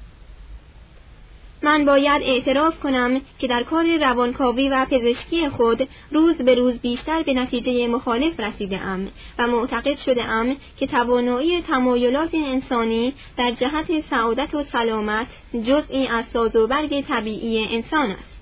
من 1.63 1.85
باید 1.85 2.23
اعتراف 2.23 2.81
کنم 2.81 3.21
که 3.39 3.47
در 3.47 3.63
کار 3.63 3.97
روانکاوی 3.97 4.69
و 4.69 4.85
پزشکی 4.85 5.49
خود 5.49 5.89
روز 6.11 6.35
به 6.35 6.55
روز 6.55 6.75
بیشتر 6.75 7.23
به 7.23 7.35
نتیجه 7.35 7.89
مخالف 7.89 8.41
رسیده 8.41 8.81
ام 8.81 9.09
و 9.39 9.47
معتقد 9.47 9.99
شده 9.99 10.25
ام 10.25 10.57
که 10.77 10.87
توانایی 10.87 11.63
تمایلات 11.63 12.35
انسانی 12.35 13.15
در 13.37 13.51
جهت 13.51 13.87
سعادت 14.11 14.55
و 14.55 14.65
سلامت 14.73 15.27
جزئی 15.65 16.07
از 16.07 16.25
ساز 16.33 16.57
و 16.57 16.67
برگ 16.67 17.01
طبیعی 17.01 17.77
انسان 17.77 18.11
است. 18.11 18.33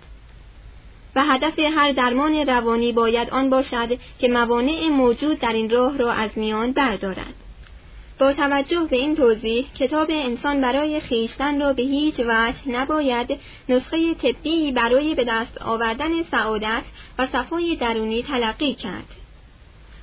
و 1.16 1.24
هدف 1.24 1.58
هر 1.58 1.92
درمان 1.92 2.34
روانی 2.34 2.92
باید 2.92 3.30
آن 3.30 3.50
باشد 3.50 3.98
که 4.18 4.28
موانع 4.28 4.88
موجود 4.88 5.38
در 5.38 5.52
این 5.52 5.70
راه 5.70 5.98
را 5.98 6.12
از 6.12 6.30
میان 6.36 6.72
بردارد. 6.72 7.34
با 8.20 8.32
توجه 8.32 8.86
به 8.90 8.96
این 8.96 9.14
توضیح 9.14 9.66
کتاب 9.74 10.08
انسان 10.10 10.60
برای 10.60 11.00
خیشتن 11.00 11.60
را 11.60 11.72
به 11.72 11.82
هیچ 11.82 12.20
وجه 12.20 12.68
نباید 12.68 13.38
نسخه 13.68 14.14
طبی 14.14 14.72
برای 14.72 15.14
به 15.14 15.24
دست 15.24 15.62
آوردن 15.62 16.22
سعادت 16.22 16.82
و 17.18 17.26
صفای 17.26 17.76
درونی 17.76 18.22
تلقی 18.22 18.74
کرد. 18.74 19.04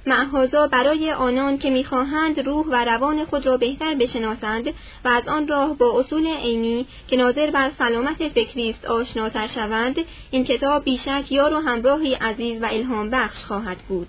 معهازا 0.05 0.67
برای 0.67 1.11
آنان 1.11 1.57
که 1.57 1.69
می‌خواهند 1.69 2.39
روح 2.39 2.65
و 2.65 2.85
روان 2.85 3.25
خود 3.25 3.45
را 3.45 3.57
بهتر 3.57 3.95
بشناسند 3.95 4.67
و 5.05 5.07
از 5.07 5.27
آن 5.27 5.47
راه 5.47 5.77
با 5.77 5.99
اصول 5.99 6.27
عینی 6.27 6.85
که 7.07 7.17
ناظر 7.17 7.51
بر 7.51 7.71
سلامت 7.77 8.27
فکری 8.27 8.69
است 8.69 8.85
آشناتر 8.85 9.47
شوند 9.47 9.95
این 10.31 10.43
کتاب 10.43 10.83
بیشک 10.83 11.25
یار 11.31 11.53
و 11.53 11.59
همراهی 11.59 12.13
عزیز 12.13 12.61
و 12.61 12.65
الهام 12.71 13.09
بخش 13.09 13.37
خواهد 13.43 13.77
بود. 13.77 14.07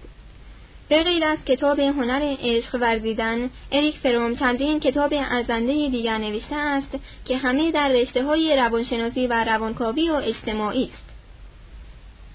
به 0.89 1.03
غیر 1.03 1.25
از 1.25 1.39
کتاب 1.47 1.79
هنر 1.79 2.37
عشق 2.43 2.75
ورزیدن 2.81 3.51
اریک 3.73 3.99
فروم 3.99 4.35
چندین 4.35 4.81
کتاب 4.81 5.15
ارزنده 5.15 5.89
دیگر 5.89 6.19
نوشته 6.19 6.57
است 6.57 6.91
که 7.25 7.37
همه 7.37 7.73
در 7.73 7.89
رشته 7.89 8.25
های 8.25 8.57
روانشناسی 8.57 9.27
و 9.27 9.45
روانکاوی 9.45 10.11
و 10.11 10.15
اجتماعی 10.15 10.85
است 10.85 11.09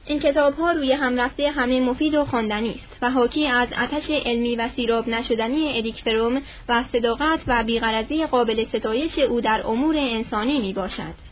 این 0.06 0.20
کتاب 0.20 0.54
ها 0.54 0.72
روی 0.72 0.92
هم 0.92 1.20
رفته 1.20 1.52
همه 1.52 1.82
مفید 1.82 2.16
و 2.16 2.26
خواندنی 2.26 2.70
است 2.70 2.98
و 3.02 3.10
حاکی 3.10 3.48
از 3.48 3.68
آتش 3.84 4.10
علمی 4.10 4.56
و 4.56 4.70
سیراب 4.76 5.10
نشدنی 5.10 5.78
اریک 5.78 6.02
فروم 6.02 6.42
و 6.70 6.84
صداقت 6.92 7.40
و 7.48 7.64
بیغرضی 7.64 8.26
قابل 8.26 8.66
ستایش 8.66 9.20
او 9.20 9.42
در 9.42 9.68
امور 9.68 9.96
انسانی 9.98 10.60
می 10.60 10.74
باشد. 10.74 11.23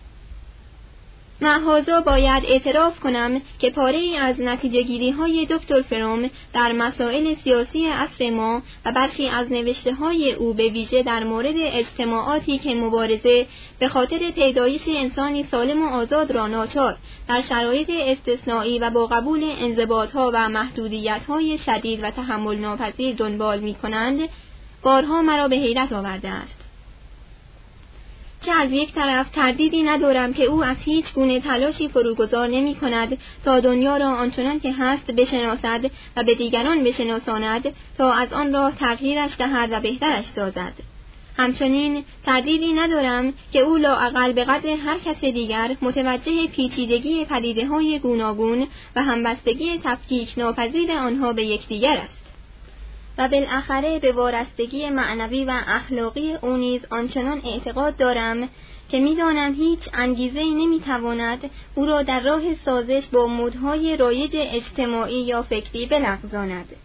معهازا 1.41 2.01
باید 2.01 2.45
اعتراف 2.45 2.99
کنم 2.99 3.41
که 3.59 3.69
پاره 3.69 3.97
ای 3.97 4.17
از 4.17 4.39
نتیجه 4.39 4.81
گیری 4.81 5.11
های 5.11 5.45
دکتر 5.49 5.81
فروم 5.81 6.29
در 6.53 6.71
مسائل 6.71 7.35
سیاسی 7.43 7.85
عصر 7.85 8.29
ما 8.29 8.61
و 8.85 8.91
برخی 8.91 9.27
از 9.27 9.51
نوشته 9.51 9.93
های 9.93 10.33
او 10.33 10.53
به 10.53 10.63
ویژه 10.63 11.03
در 11.03 11.23
مورد 11.23 11.55
اجتماعاتی 11.57 12.57
که 12.57 12.75
مبارزه 12.75 13.45
به 13.79 13.87
خاطر 13.87 14.31
پیدایش 14.31 14.81
انسانی 14.87 15.47
سالم 15.51 15.83
و 15.83 15.89
آزاد 15.89 16.31
را 16.31 16.47
ناچار 16.47 16.97
در 17.27 17.41
شرایط 17.41 17.89
استثنایی 17.89 18.79
و 18.79 18.89
با 18.89 19.07
قبول 19.07 19.51
انضباط 19.61 20.11
ها 20.11 20.31
و 20.33 20.49
محدودیت 20.49 21.21
های 21.27 21.57
شدید 21.57 22.03
و 22.03 22.11
تحمل 22.11 22.57
ناپذیر 22.57 23.15
دنبال 23.15 23.59
می 23.59 23.73
کنند 23.73 24.19
بارها 24.83 25.21
مرا 25.21 25.47
به 25.47 25.55
حیرت 25.55 25.93
آورده 25.93 26.29
است. 26.29 26.60
که 28.41 28.51
از 28.51 28.71
یک 28.71 28.93
طرف 28.93 29.29
تردیدی 29.29 29.83
ندارم 29.83 30.33
که 30.33 30.43
او 30.43 30.63
از 30.63 30.77
هیچ 30.85 31.13
گونه 31.13 31.39
تلاشی 31.39 31.87
فروگذار 31.87 32.47
نمی 32.47 32.75
کند 32.75 33.17
تا 33.45 33.59
دنیا 33.59 33.97
را 33.97 34.09
آنچنان 34.09 34.59
که 34.59 34.73
هست 34.73 35.11
بشناسد 35.11 35.91
و 36.17 36.23
به 36.23 36.35
دیگران 36.35 36.83
بشناساند 36.83 37.73
تا 37.97 38.13
از 38.13 38.33
آن 38.33 38.53
را 38.53 38.71
تغییرش 38.71 39.37
دهد 39.37 39.69
و 39.71 39.79
بهترش 39.79 40.25
سازد. 40.35 40.73
همچنین 41.37 42.03
تردیدی 42.25 42.73
ندارم 42.73 43.33
که 43.53 43.59
او 43.59 43.77
لااقل 43.77 44.31
به 44.31 44.43
قدر 44.43 44.69
هر 44.69 44.99
کس 44.99 45.23
دیگر 45.23 45.77
متوجه 45.81 46.47
پیچیدگی 46.47 47.25
پدیده 47.25 47.67
های 47.67 47.99
گوناگون 47.99 48.67
و 48.95 49.03
همبستگی 49.03 49.79
تفکیک 49.83 50.33
ناپذیر 50.37 50.91
آنها 50.91 51.33
به 51.33 51.43
یکدیگر 51.45 51.97
است. 51.97 52.20
و 53.17 53.27
بالاخره 53.27 53.99
به 53.99 54.11
وارستگی 54.11 54.89
معنوی 54.89 55.45
و 55.45 55.61
اخلاقی 55.67 56.33
او 56.41 56.57
نیز 56.57 56.81
آنچنان 56.89 57.41
اعتقاد 57.45 57.97
دارم 57.97 58.49
که 58.89 58.99
می‌دانم 58.99 59.53
هیچ 59.53 59.79
انگیزه 59.93 60.39
نمی‌تواند 60.39 61.49
او 61.75 61.85
را 61.85 62.01
در 62.01 62.19
راه 62.19 62.41
سازش 62.65 63.07
با 63.11 63.27
مودهای 63.27 63.97
رایج 63.97 64.31
اجتماعی 64.35 65.21
یا 65.21 65.41
فکری 65.41 65.85
بلغزاند. 65.85 66.75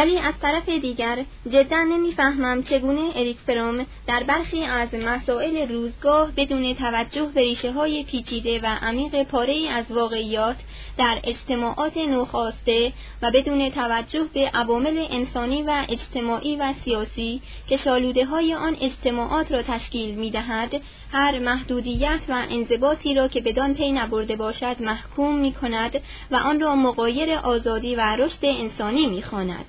ولی 0.00 0.18
از 0.18 0.34
طرف 0.42 0.68
دیگر 0.68 1.24
جدا 1.50 1.82
نمی‌فهمم 1.82 2.62
چگونه 2.62 3.10
اریک 3.14 3.36
فروم 3.46 3.86
در 4.06 4.22
برخی 4.22 4.64
از 4.64 4.94
مسائل 4.94 5.68
روزگاه 5.68 6.32
بدون 6.36 6.74
توجه 6.74 7.30
به 7.34 7.40
ریشه 7.40 7.72
های 7.72 8.04
پیچیده 8.04 8.60
و 8.60 8.66
عمیق 8.66 9.22
پاره 9.22 9.68
از 9.70 9.84
واقعیات 9.90 10.56
در 10.98 11.20
اجتماعات 11.24 11.96
نوخواسته 11.96 12.92
و 13.22 13.30
بدون 13.30 13.70
توجه 13.70 14.24
به 14.34 14.50
عوامل 14.54 15.06
انسانی 15.10 15.62
و 15.62 15.84
اجتماعی 15.88 16.56
و 16.56 16.74
سیاسی 16.84 17.42
که 17.68 17.76
شالوده 17.76 18.24
های 18.24 18.54
آن 18.54 18.76
اجتماعات 18.80 19.52
را 19.52 19.62
تشکیل 19.62 20.14
می 20.14 20.30
دهد 20.30 20.80
هر 21.12 21.38
محدودیت 21.38 22.20
و 22.28 22.44
انضباطی 22.50 23.14
را 23.14 23.28
که 23.28 23.40
بدان 23.40 23.74
پی 23.74 23.92
نبرده 23.92 24.36
باشد 24.36 24.76
محکوم 24.80 25.36
می 25.36 25.52
کند 25.52 26.00
و 26.30 26.36
آن 26.36 26.60
را 26.60 26.76
مقایر 26.76 27.32
آزادی 27.32 27.94
و 27.94 28.16
رشد 28.16 28.44
انسانی 28.44 29.06
می 29.06 29.22
خاند. 29.22 29.64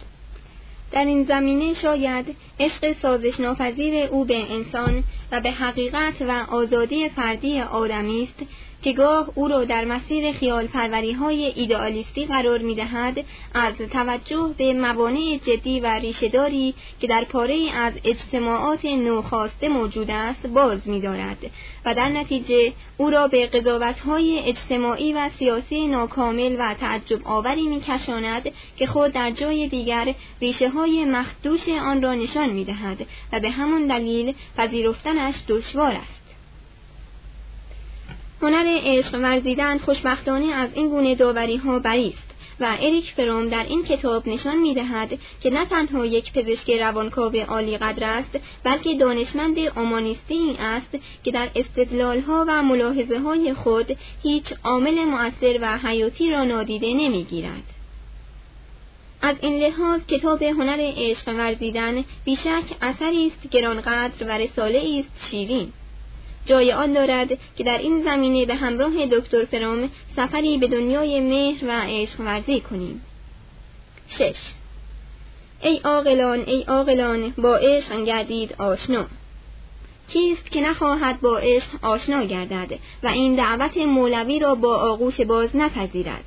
در 0.92 1.06
این 1.06 1.24
زمینه 1.24 1.74
شاید 1.74 2.36
عشق 2.60 2.96
سازش 3.02 3.40
ناپذیر 3.40 3.94
او 4.04 4.26
به 4.26 4.54
انسان 4.54 5.04
و 5.32 5.42
به 5.42 5.52
حقیقت 5.52 6.14
و 6.22 6.46
آزادی 6.50 7.10
فردی 7.10 7.62
آدمی 7.62 8.24
است 8.24 8.50
که 8.82 8.94
گاه 8.94 9.30
او 9.36 9.48
را 9.48 9.66
در 9.66 9.86
مسیر 9.86 10.32
خیال 10.32 10.68
پروری 10.68 11.12
های 11.12 11.46
ایدئالیستی 11.46 12.26
قرار 12.26 12.60
می 12.60 12.76
دهد 12.76 13.26
از 13.54 13.74
توجه 13.92 14.56
به 14.58 14.74
موانع 14.74 15.40
جدی 15.46 15.80
و 15.80 15.88
ریشهداری 15.88 16.74
که 17.02 17.08
در 17.08 17.24
پاره 17.24 17.72
از 17.76 17.94
اجتماعات 18.04 18.86
نوخواسته 18.86 19.70
موجود 19.70 20.12
است 20.12 20.48
باز 20.48 20.88
می 20.88 21.02
دارد 21.02 21.38
و 21.86 21.94
در 21.94 22.10
نتیجه 22.10 22.74
او 22.98 23.10
را 23.10 23.28
به 23.28 23.48
قضاوت 23.48 24.00
های 24.00 24.40
اجتماعی 24.40 25.14
و 25.14 25.30
سیاسی 25.40 25.88
ناکامل 25.88 26.56
و 26.60 26.74
تعجب 26.74 27.28
آوری 27.28 27.68
می 27.68 27.82
کشاند 27.82 28.52
که 28.78 28.88
خود 28.88 29.12
در 29.12 29.32
جای 29.32 29.68
دیگر 29.68 30.16
ریشه 30.42 30.70
های 30.70 31.06
مخدوش 31.06 31.70
آن 31.70 32.02
را 32.02 32.14
نشان 32.14 32.50
می 32.50 32.66
دهد 32.66 33.08
و 33.34 33.40
به 33.40 33.50
همان 33.50 33.88
دلیل 33.88 34.34
پذیرفتنش 34.58 35.36
دشوار 35.48 35.92
است. 35.92 36.21
هنر 38.42 38.80
عشق 38.84 39.14
ورزیدن 39.14 39.78
خوشبختانه 39.78 40.54
از 40.54 40.70
این 40.74 40.90
گونه 40.90 41.16
داوری 41.16 41.58
ها 41.58 41.80
بری 41.80 42.10
است 42.10 42.32
و 42.60 42.78
اریک 42.80 43.12
فروم 43.12 43.50
در 43.50 43.64
این 43.64 43.84
کتاب 43.84 44.28
نشان 44.28 44.58
می 44.58 44.74
دهد 44.74 45.20
که 45.42 45.50
نه 45.50 45.66
تنها 45.66 46.06
یک 46.06 46.34
پزشک 46.34 46.70
روانکاو 46.70 47.36
عالی 47.36 47.78
قدر 47.78 48.04
است 48.04 48.40
بلکه 48.64 48.96
دانشمند 48.96 49.60
اومانیستی 49.60 50.56
است 50.60 50.98
که 51.24 51.32
در 51.32 51.50
ها 52.28 52.46
و 52.48 52.64
ملاحظه 52.64 53.20
های 53.20 53.54
خود 53.54 53.98
هیچ 54.24 54.54
عامل 54.64 55.04
مؤثر 55.04 55.60
و 55.62 55.78
حیاتی 55.78 56.32
را 56.32 56.44
نادیده 56.44 56.94
نمی‌گیرد. 56.94 57.64
از 59.22 59.36
این 59.42 59.64
لحاظ 59.64 60.02
کتاب 60.08 60.44
هنر 60.44 60.92
عشق 60.98 61.28
ورزیدن 61.28 62.04
بیشک 62.26 62.64
اثری 62.82 63.28
است 63.28 63.50
گرانقدر 63.52 64.28
و 64.28 64.38
رساله 64.38 65.00
است 65.00 65.30
شیرین 65.30 65.74
جای 66.46 66.72
آن 66.72 66.94
دارد 66.94 67.30
که 67.58 67.64
در 67.64 67.78
این 67.78 68.04
زمینه 68.04 68.46
به 68.46 68.56
همراه 68.56 69.06
دکتر 69.06 69.46
فرام 69.46 69.90
سفری 70.16 70.58
به 70.58 70.68
دنیای 70.68 71.20
مهر 71.20 71.66
و 71.68 71.82
عشق 71.88 72.20
ورزی 72.20 72.60
کنیم. 72.60 73.02
6. 74.08 74.36
ای 75.62 75.78
عاقلان 75.84 76.44
ای 76.48 76.64
عاقلان 76.64 77.34
با 77.38 77.56
عشق 77.56 78.04
گردید 78.04 78.56
آشنا 78.58 79.06
کیست 80.08 80.52
که 80.52 80.62
نخواهد 80.62 81.22
با 81.22 81.38
عشق 81.38 81.68
آشنا 81.82 82.24
گردد 82.24 82.80
و 83.04 83.08
این 83.08 83.36
دعوت 83.36 83.78
مولوی 83.78 84.40
را 84.40 84.56
با 84.56 84.76
آغوش 84.76 85.22
باز 85.22 85.56
نپذیرد 85.56 86.24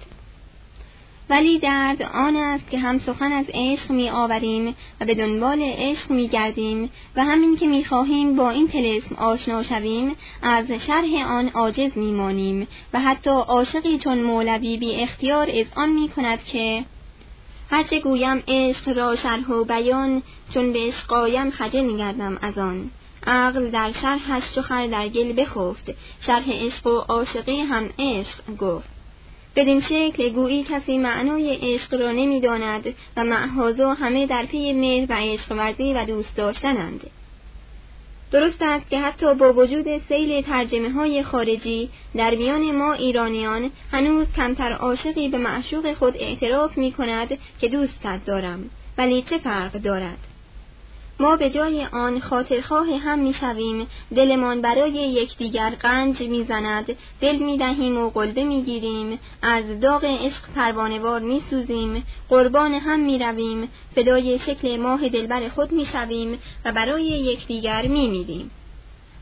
ولی 1.30 1.58
درد 1.58 2.02
آن 2.02 2.36
است 2.36 2.70
که 2.70 2.78
هم 2.78 2.98
سخن 2.98 3.32
از 3.32 3.44
عشق 3.54 3.90
می 3.90 4.10
آوریم 4.10 4.76
و 5.00 5.04
به 5.04 5.14
دنبال 5.14 5.58
عشق 5.62 6.10
می 6.10 6.28
گردیم 6.28 6.90
و 7.16 7.24
همین 7.24 7.56
که 7.56 7.66
می 7.66 7.84
خواهیم 7.84 8.36
با 8.36 8.50
این 8.50 8.68
تلسم 8.68 9.14
آشنا 9.14 9.62
شویم 9.62 10.16
از 10.42 10.70
شرح 10.70 11.30
آن 11.30 11.48
عاجز 11.48 11.90
می 11.98 12.12
مانیم 12.12 12.68
و 12.92 13.00
حتی 13.00 13.30
عاشقی 13.30 13.98
چون 13.98 14.22
مولوی 14.22 14.76
بی 14.76 14.94
اختیار 14.94 15.50
از 15.50 15.66
آن 15.76 15.88
می 15.88 16.08
کند 16.08 16.44
که 16.44 16.84
هرچه 17.70 18.00
گویم 18.00 18.42
عشق 18.48 18.96
را 18.96 19.16
شرح 19.16 19.50
و 19.50 19.64
بیان 19.64 20.22
چون 20.54 20.72
به 20.72 20.78
عشقایم 20.78 21.50
خجل 21.50 21.96
گردم 21.96 22.38
از 22.42 22.58
آن. 22.58 22.90
عقل 23.26 23.70
در 23.70 23.92
شرحش 23.92 24.42
چو 24.54 24.62
خر 24.62 24.86
در 24.86 25.08
گل 25.08 25.42
بخفت 25.42 25.90
شرح 26.20 26.50
عشق 26.50 26.86
و 26.86 26.98
عاشقی 26.98 27.60
هم 27.60 27.90
عشق 27.98 28.56
گفت. 28.56 28.93
بدین 29.56 29.80
شکل 29.80 30.28
گویی 30.28 30.66
کسی 30.70 30.98
معنای 30.98 31.58
عشق 31.62 31.94
را 31.94 32.12
نمی‌داند 32.12 32.94
و 33.16 33.24
معهازا 33.24 33.94
همه 33.94 34.26
در 34.26 34.46
پی 34.46 34.72
مهر 34.72 35.06
و 35.08 35.14
عشق 35.14 35.52
ورزی 35.52 35.92
و 35.92 36.04
دوست 36.04 36.36
داشتنند. 36.36 37.10
درست 38.30 38.62
است 38.62 38.90
که 38.90 39.00
حتی 39.00 39.34
با 39.34 39.52
وجود 39.52 39.98
سیل 40.08 40.42
ترجمه 40.42 40.90
های 40.90 41.22
خارجی 41.22 41.90
در 42.16 42.34
میان 42.34 42.76
ما 42.76 42.92
ایرانیان 42.92 43.70
هنوز 43.92 44.26
کمتر 44.36 44.72
عاشقی 44.72 45.28
به 45.28 45.38
معشوق 45.38 45.94
خود 45.94 46.16
اعتراف 46.16 46.78
می 46.78 46.92
کند 46.92 47.38
که 47.60 47.68
دوستت 47.68 48.24
دارم 48.26 48.70
ولی 48.98 49.22
چه 49.22 49.38
فرق 49.38 49.72
دارد؟ 49.72 50.18
ما 51.20 51.36
به 51.36 51.50
جای 51.50 51.84
آن 51.84 52.20
خاطرخواه 52.20 52.86
هم 52.98 53.18
می‌شویم. 53.18 53.86
دلمان 54.16 54.60
برای 54.60 54.92
یکدیگر 54.92 55.70
قنج 55.70 56.20
می‌زند. 56.20 56.96
دل 57.20 57.36
می‌دهیم 57.36 57.98
و 57.98 58.10
قلبه 58.10 58.44
می‌گیریم. 58.44 59.18
از 59.42 59.64
داغ 59.80 60.04
عشق 60.04 60.42
پروانوار 60.56 61.20
میسوزیم. 61.20 62.04
قربان 62.28 62.74
هم 62.74 63.00
می‌رویم. 63.00 63.68
فدای 63.94 64.38
شکل 64.38 64.76
ماه 64.76 65.08
دلبر 65.08 65.48
خود 65.48 65.72
می‌شویم 65.72 66.38
و 66.64 66.72
برای 66.72 67.04
یکدیگر 67.04 67.86
میمیریم. 67.86 68.50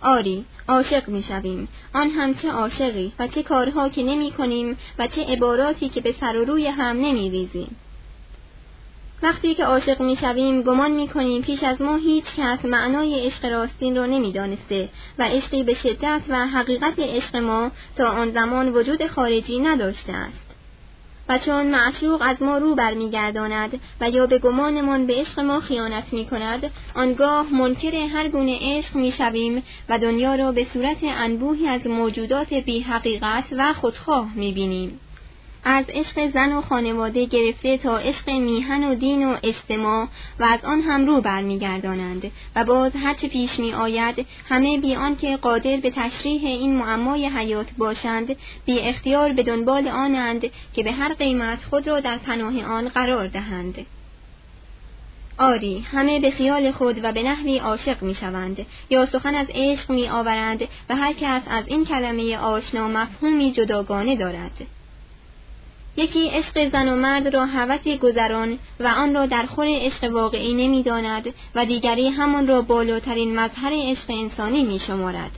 آری 0.02 0.44
عاشق 0.68 1.08
می‌شویم. 1.08 1.68
آن 1.94 2.10
هم 2.10 2.34
چه 2.34 2.50
عاشقی 2.50 3.12
و 3.18 3.26
چه 3.26 3.42
کارها 3.42 3.88
که 3.88 4.02
نمی 4.02 4.30
کنیم 4.30 4.78
و 4.98 5.06
چه 5.06 5.24
عباراتی 5.24 5.88
که 5.88 6.00
به 6.00 6.14
سر 6.20 6.36
و 6.36 6.44
روی 6.44 6.66
هم 6.66 6.96
نمی 6.96 7.30
ریزیم 7.30 7.76
وقتی 9.22 9.54
که 9.54 9.64
عاشق 9.64 10.00
می‌شویم 10.00 10.62
گمان 10.62 10.90
می‌کنیم 10.90 11.42
پیش 11.42 11.64
از 11.64 11.82
ما 11.82 11.96
هیچ 11.96 12.24
کس 12.36 12.64
معنای 12.64 13.26
عشق 13.26 13.44
راستین 13.44 13.96
را 13.96 14.06
نمی‌دانسته 14.06 14.88
و 15.18 15.22
عشقی 15.22 15.62
به 15.62 15.74
شدت 15.74 16.20
و 16.28 16.46
حقیقت 16.46 16.98
عشق 16.98 17.36
ما 17.36 17.70
تا 17.96 18.08
آن 18.08 18.30
زمان 18.30 18.68
وجود 18.68 19.06
خارجی 19.06 19.58
نداشته 19.58 20.12
است 20.12 20.52
و 21.28 21.38
چون 21.38 21.66
معشوق 21.66 22.22
از 22.24 22.42
ما 22.42 22.58
رو 22.58 22.74
برمیگرداند 22.74 23.80
و 24.00 24.10
یا 24.10 24.26
به 24.26 24.38
گمانمان 24.38 25.06
به 25.06 25.14
عشق 25.14 25.40
ما 25.40 25.60
خیانت 25.60 26.12
می 26.12 26.24
کند 26.24 26.70
آنگاه 26.94 27.52
منکر 27.52 27.94
هر 27.94 28.28
گونه 28.28 28.58
عشق 28.62 28.96
می 28.96 29.62
و 29.88 29.98
دنیا 29.98 30.34
را 30.34 30.52
به 30.52 30.66
صورت 30.72 30.98
انبوهی 31.02 31.68
از 31.68 31.86
موجودات 31.86 32.54
بی 32.54 32.80
حقیقت 32.80 33.44
و 33.52 33.72
خودخواه 33.72 34.34
می 34.34 34.52
بینیم. 34.52 35.00
از 35.64 35.84
عشق 35.88 36.30
زن 36.30 36.52
و 36.52 36.60
خانواده 36.60 37.26
گرفته 37.26 37.78
تا 37.78 37.98
عشق 37.98 38.30
میهن 38.30 38.84
و 38.84 38.94
دین 38.94 39.28
و 39.28 39.36
استماع 39.42 40.08
و 40.40 40.44
از 40.44 40.64
آن 40.64 40.80
هم 40.80 41.06
رو 41.06 41.20
برمیگردانند 41.20 42.30
و 42.56 42.64
باز 42.64 42.92
هرچه 42.96 43.28
پیش 43.28 43.58
می 43.58 43.72
آید 43.72 44.26
همه 44.48 44.78
بی 44.78 44.94
آنکه 44.94 45.36
قادر 45.36 45.76
به 45.76 45.90
تشریح 45.90 46.46
این 46.46 46.74
معمای 46.74 47.26
حیات 47.26 47.66
باشند 47.78 48.36
بی 48.66 48.80
اختیار 48.80 49.32
به 49.32 49.42
دنبال 49.42 49.88
آنند 49.88 50.40
که 50.74 50.82
به 50.82 50.92
هر 50.92 51.14
قیمت 51.14 51.64
خود 51.64 51.86
را 51.86 52.00
در 52.00 52.18
پناه 52.18 52.64
آن 52.64 52.88
قرار 52.88 53.26
دهند. 53.26 53.86
آری 55.38 55.78
همه 55.78 56.20
به 56.20 56.30
خیال 56.30 56.70
خود 56.70 57.04
و 57.04 57.12
به 57.12 57.22
نحوی 57.22 57.58
عاشق 57.58 58.02
می 58.02 58.14
شوند 58.14 58.66
یا 58.90 59.06
سخن 59.06 59.34
از 59.34 59.46
عشق 59.54 59.90
می 59.90 60.08
آورند 60.08 60.68
و 60.88 60.96
هر 60.96 61.12
کس 61.12 61.42
از 61.46 61.64
این 61.66 61.84
کلمه 61.84 62.36
آشنا 62.36 62.88
مفهومی 62.88 63.52
جداگانه 63.52 64.16
دارد. 64.16 64.66
یکی 65.96 66.28
عشق 66.28 66.72
زن 66.72 66.88
و 66.88 66.96
مرد 66.96 67.28
را 67.34 67.46
هوسی 67.46 67.98
گذران 67.98 68.58
و 68.80 68.86
آن 68.86 69.14
را 69.14 69.26
در 69.26 69.46
خور 69.46 69.66
عشق 69.68 70.04
واقعی 70.12 70.54
نمی‌داند 70.54 71.34
و 71.54 71.64
دیگری 71.64 72.08
همان 72.08 72.46
را 72.46 72.62
بالاترین 72.62 73.40
مظهر 73.40 73.72
عشق 73.72 74.04
انسانی 74.08 74.64
می 74.64 74.78
شمارد. 74.78 75.30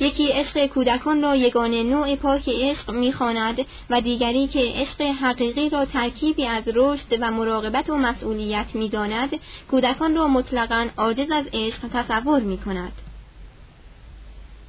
یکی 0.00 0.28
عشق 0.28 0.66
کودکان 0.66 1.22
را 1.22 1.36
یگانه 1.36 1.82
نوع 1.82 2.16
پاک 2.16 2.48
عشق 2.48 2.90
می‌خواند 2.90 3.58
و 3.90 4.00
دیگری 4.00 4.46
که 4.46 4.72
عشق 4.74 5.02
حقیقی 5.02 5.68
را 5.68 5.84
ترکیبی 5.84 6.46
از 6.46 6.62
رشد 6.74 7.18
و 7.20 7.30
مراقبت 7.30 7.90
و 7.90 7.96
مسئولیت 7.96 8.66
می‌داند 8.74 9.30
کودکان 9.70 10.14
را 10.14 10.28
مطلقا 10.28 10.86
عاجز 10.96 11.30
از 11.30 11.44
عشق 11.52 11.88
تصور 11.92 12.40
می 12.40 12.58
کند. 12.58 12.92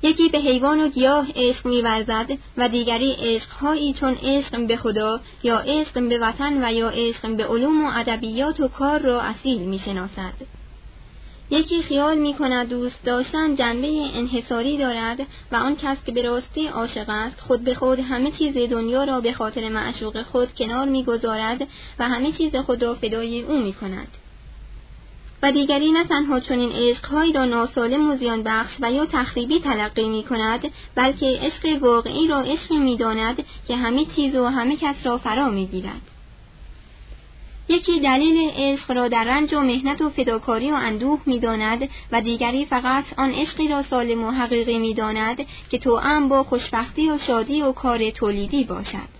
یکی 0.03 0.29
به 0.29 0.37
حیوان 0.37 0.79
و 0.79 0.87
گیاه 0.87 1.27
عشق 1.35 1.65
میورزد 1.65 2.37
و 2.57 2.69
دیگری 2.69 3.11
عشقهایی 3.11 3.93
چون 3.93 4.17
عشق 4.23 4.67
به 4.67 4.77
خدا 4.77 5.19
یا 5.43 5.59
عشق 5.59 6.09
به 6.09 6.19
وطن 6.19 6.63
و 6.63 6.73
یا 6.73 6.89
عشق 6.89 7.35
به 7.35 7.45
علوم 7.45 7.85
و 7.85 7.91
ادبیات 7.95 8.59
و 8.59 8.67
کار 8.67 8.99
را 8.99 9.21
اصیل 9.21 9.61
می‌شناسد 9.61 10.33
یکی 11.51 11.81
خیال 11.81 12.17
می 12.17 12.33
کند 12.33 12.69
دوست 12.69 13.03
داشتن 13.05 13.55
جنبه 13.55 13.87
انحصاری 14.13 14.77
دارد 14.77 15.19
و 15.51 15.55
آن 15.55 15.75
کس 15.75 15.97
که 16.05 16.11
به 16.11 16.21
راستی 16.21 16.67
عاشق 16.67 17.09
است 17.09 17.41
خود 17.41 17.63
به 17.63 17.73
خود 17.73 17.99
همه 17.99 18.31
چیز 18.31 18.57
دنیا 18.57 19.03
را 19.03 19.21
به 19.21 19.33
خاطر 19.33 19.69
معشوق 19.69 20.23
خود 20.23 20.55
کنار 20.55 20.89
می‌گذارد 20.89 21.67
و 21.99 22.07
همه 22.09 22.31
چیز 22.31 22.55
خود 22.55 22.83
را 22.83 22.95
فدای 22.95 23.41
او 23.41 23.57
می 23.57 23.73
کند. 23.73 24.07
و 25.43 25.51
دیگری 25.51 25.91
نه 25.91 26.03
تنها 26.03 26.39
چنین 26.39 26.71
عشقهایی 26.71 27.33
را 27.33 27.45
ناسالم 27.45 28.11
و 28.11 28.15
زیان 28.17 28.43
بخش 28.43 28.75
و 28.79 28.91
یا 28.91 29.05
تخریبی 29.05 29.59
تلقی 29.59 30.09
می 30.09 30.23
کند 30.23 30.71
بلکه 30.95 31.39
عشق 31.41 31.83
واقعی 31.83 32.27
را 32.27 32.39
عشقی 32.39 32.77
می 32.77 32.97
داند 32.97 33.43
که 33.67 33.75
همه 33.75 34.05
چیز 34.05 34.35
و 34.35 34.45
همه 34.45 34.75
کس 34.75 34.95
را 35.03 35.17
فرا 35.17 35.49
می 35.49 35.65
گیرد. 35.65 36.01
یکی 37.69 37.99
دلیل 37.99 38.51
عشق 38.55 38.91
را 38.91 39.07
در 39.07 39.23
رنج 39.23 39.53
و 39.53 39.59
مهنت 39.59 40.01
و 40.01 40.09
فداکاری 40.09 40.71
و 40.71 40.75
اندوه 40.75 41.19
می‌داند 41.25 41.89
و 42.11 42.21
دیگری 42.21 42.65
فقط 42.65 43.03
آن 43.17 43.31
عشقی 43.31 43.67
را 43.67 43.83
سالم 43.83 44.23
و 44.23 44.31
حقیقی 44.31 44.79
می‌داند 44.79 45.45
که 45.71 45.77
توأم 45.77 46.29
با 46.29 46.43
خوشبختی 46.43 47.11
و 47.11 47.17
شادی 47.17 47.61
و 47.61 47.71
کار 47.71 48.09
تولیدی 48.09 48.63
باشد 48.63 49.18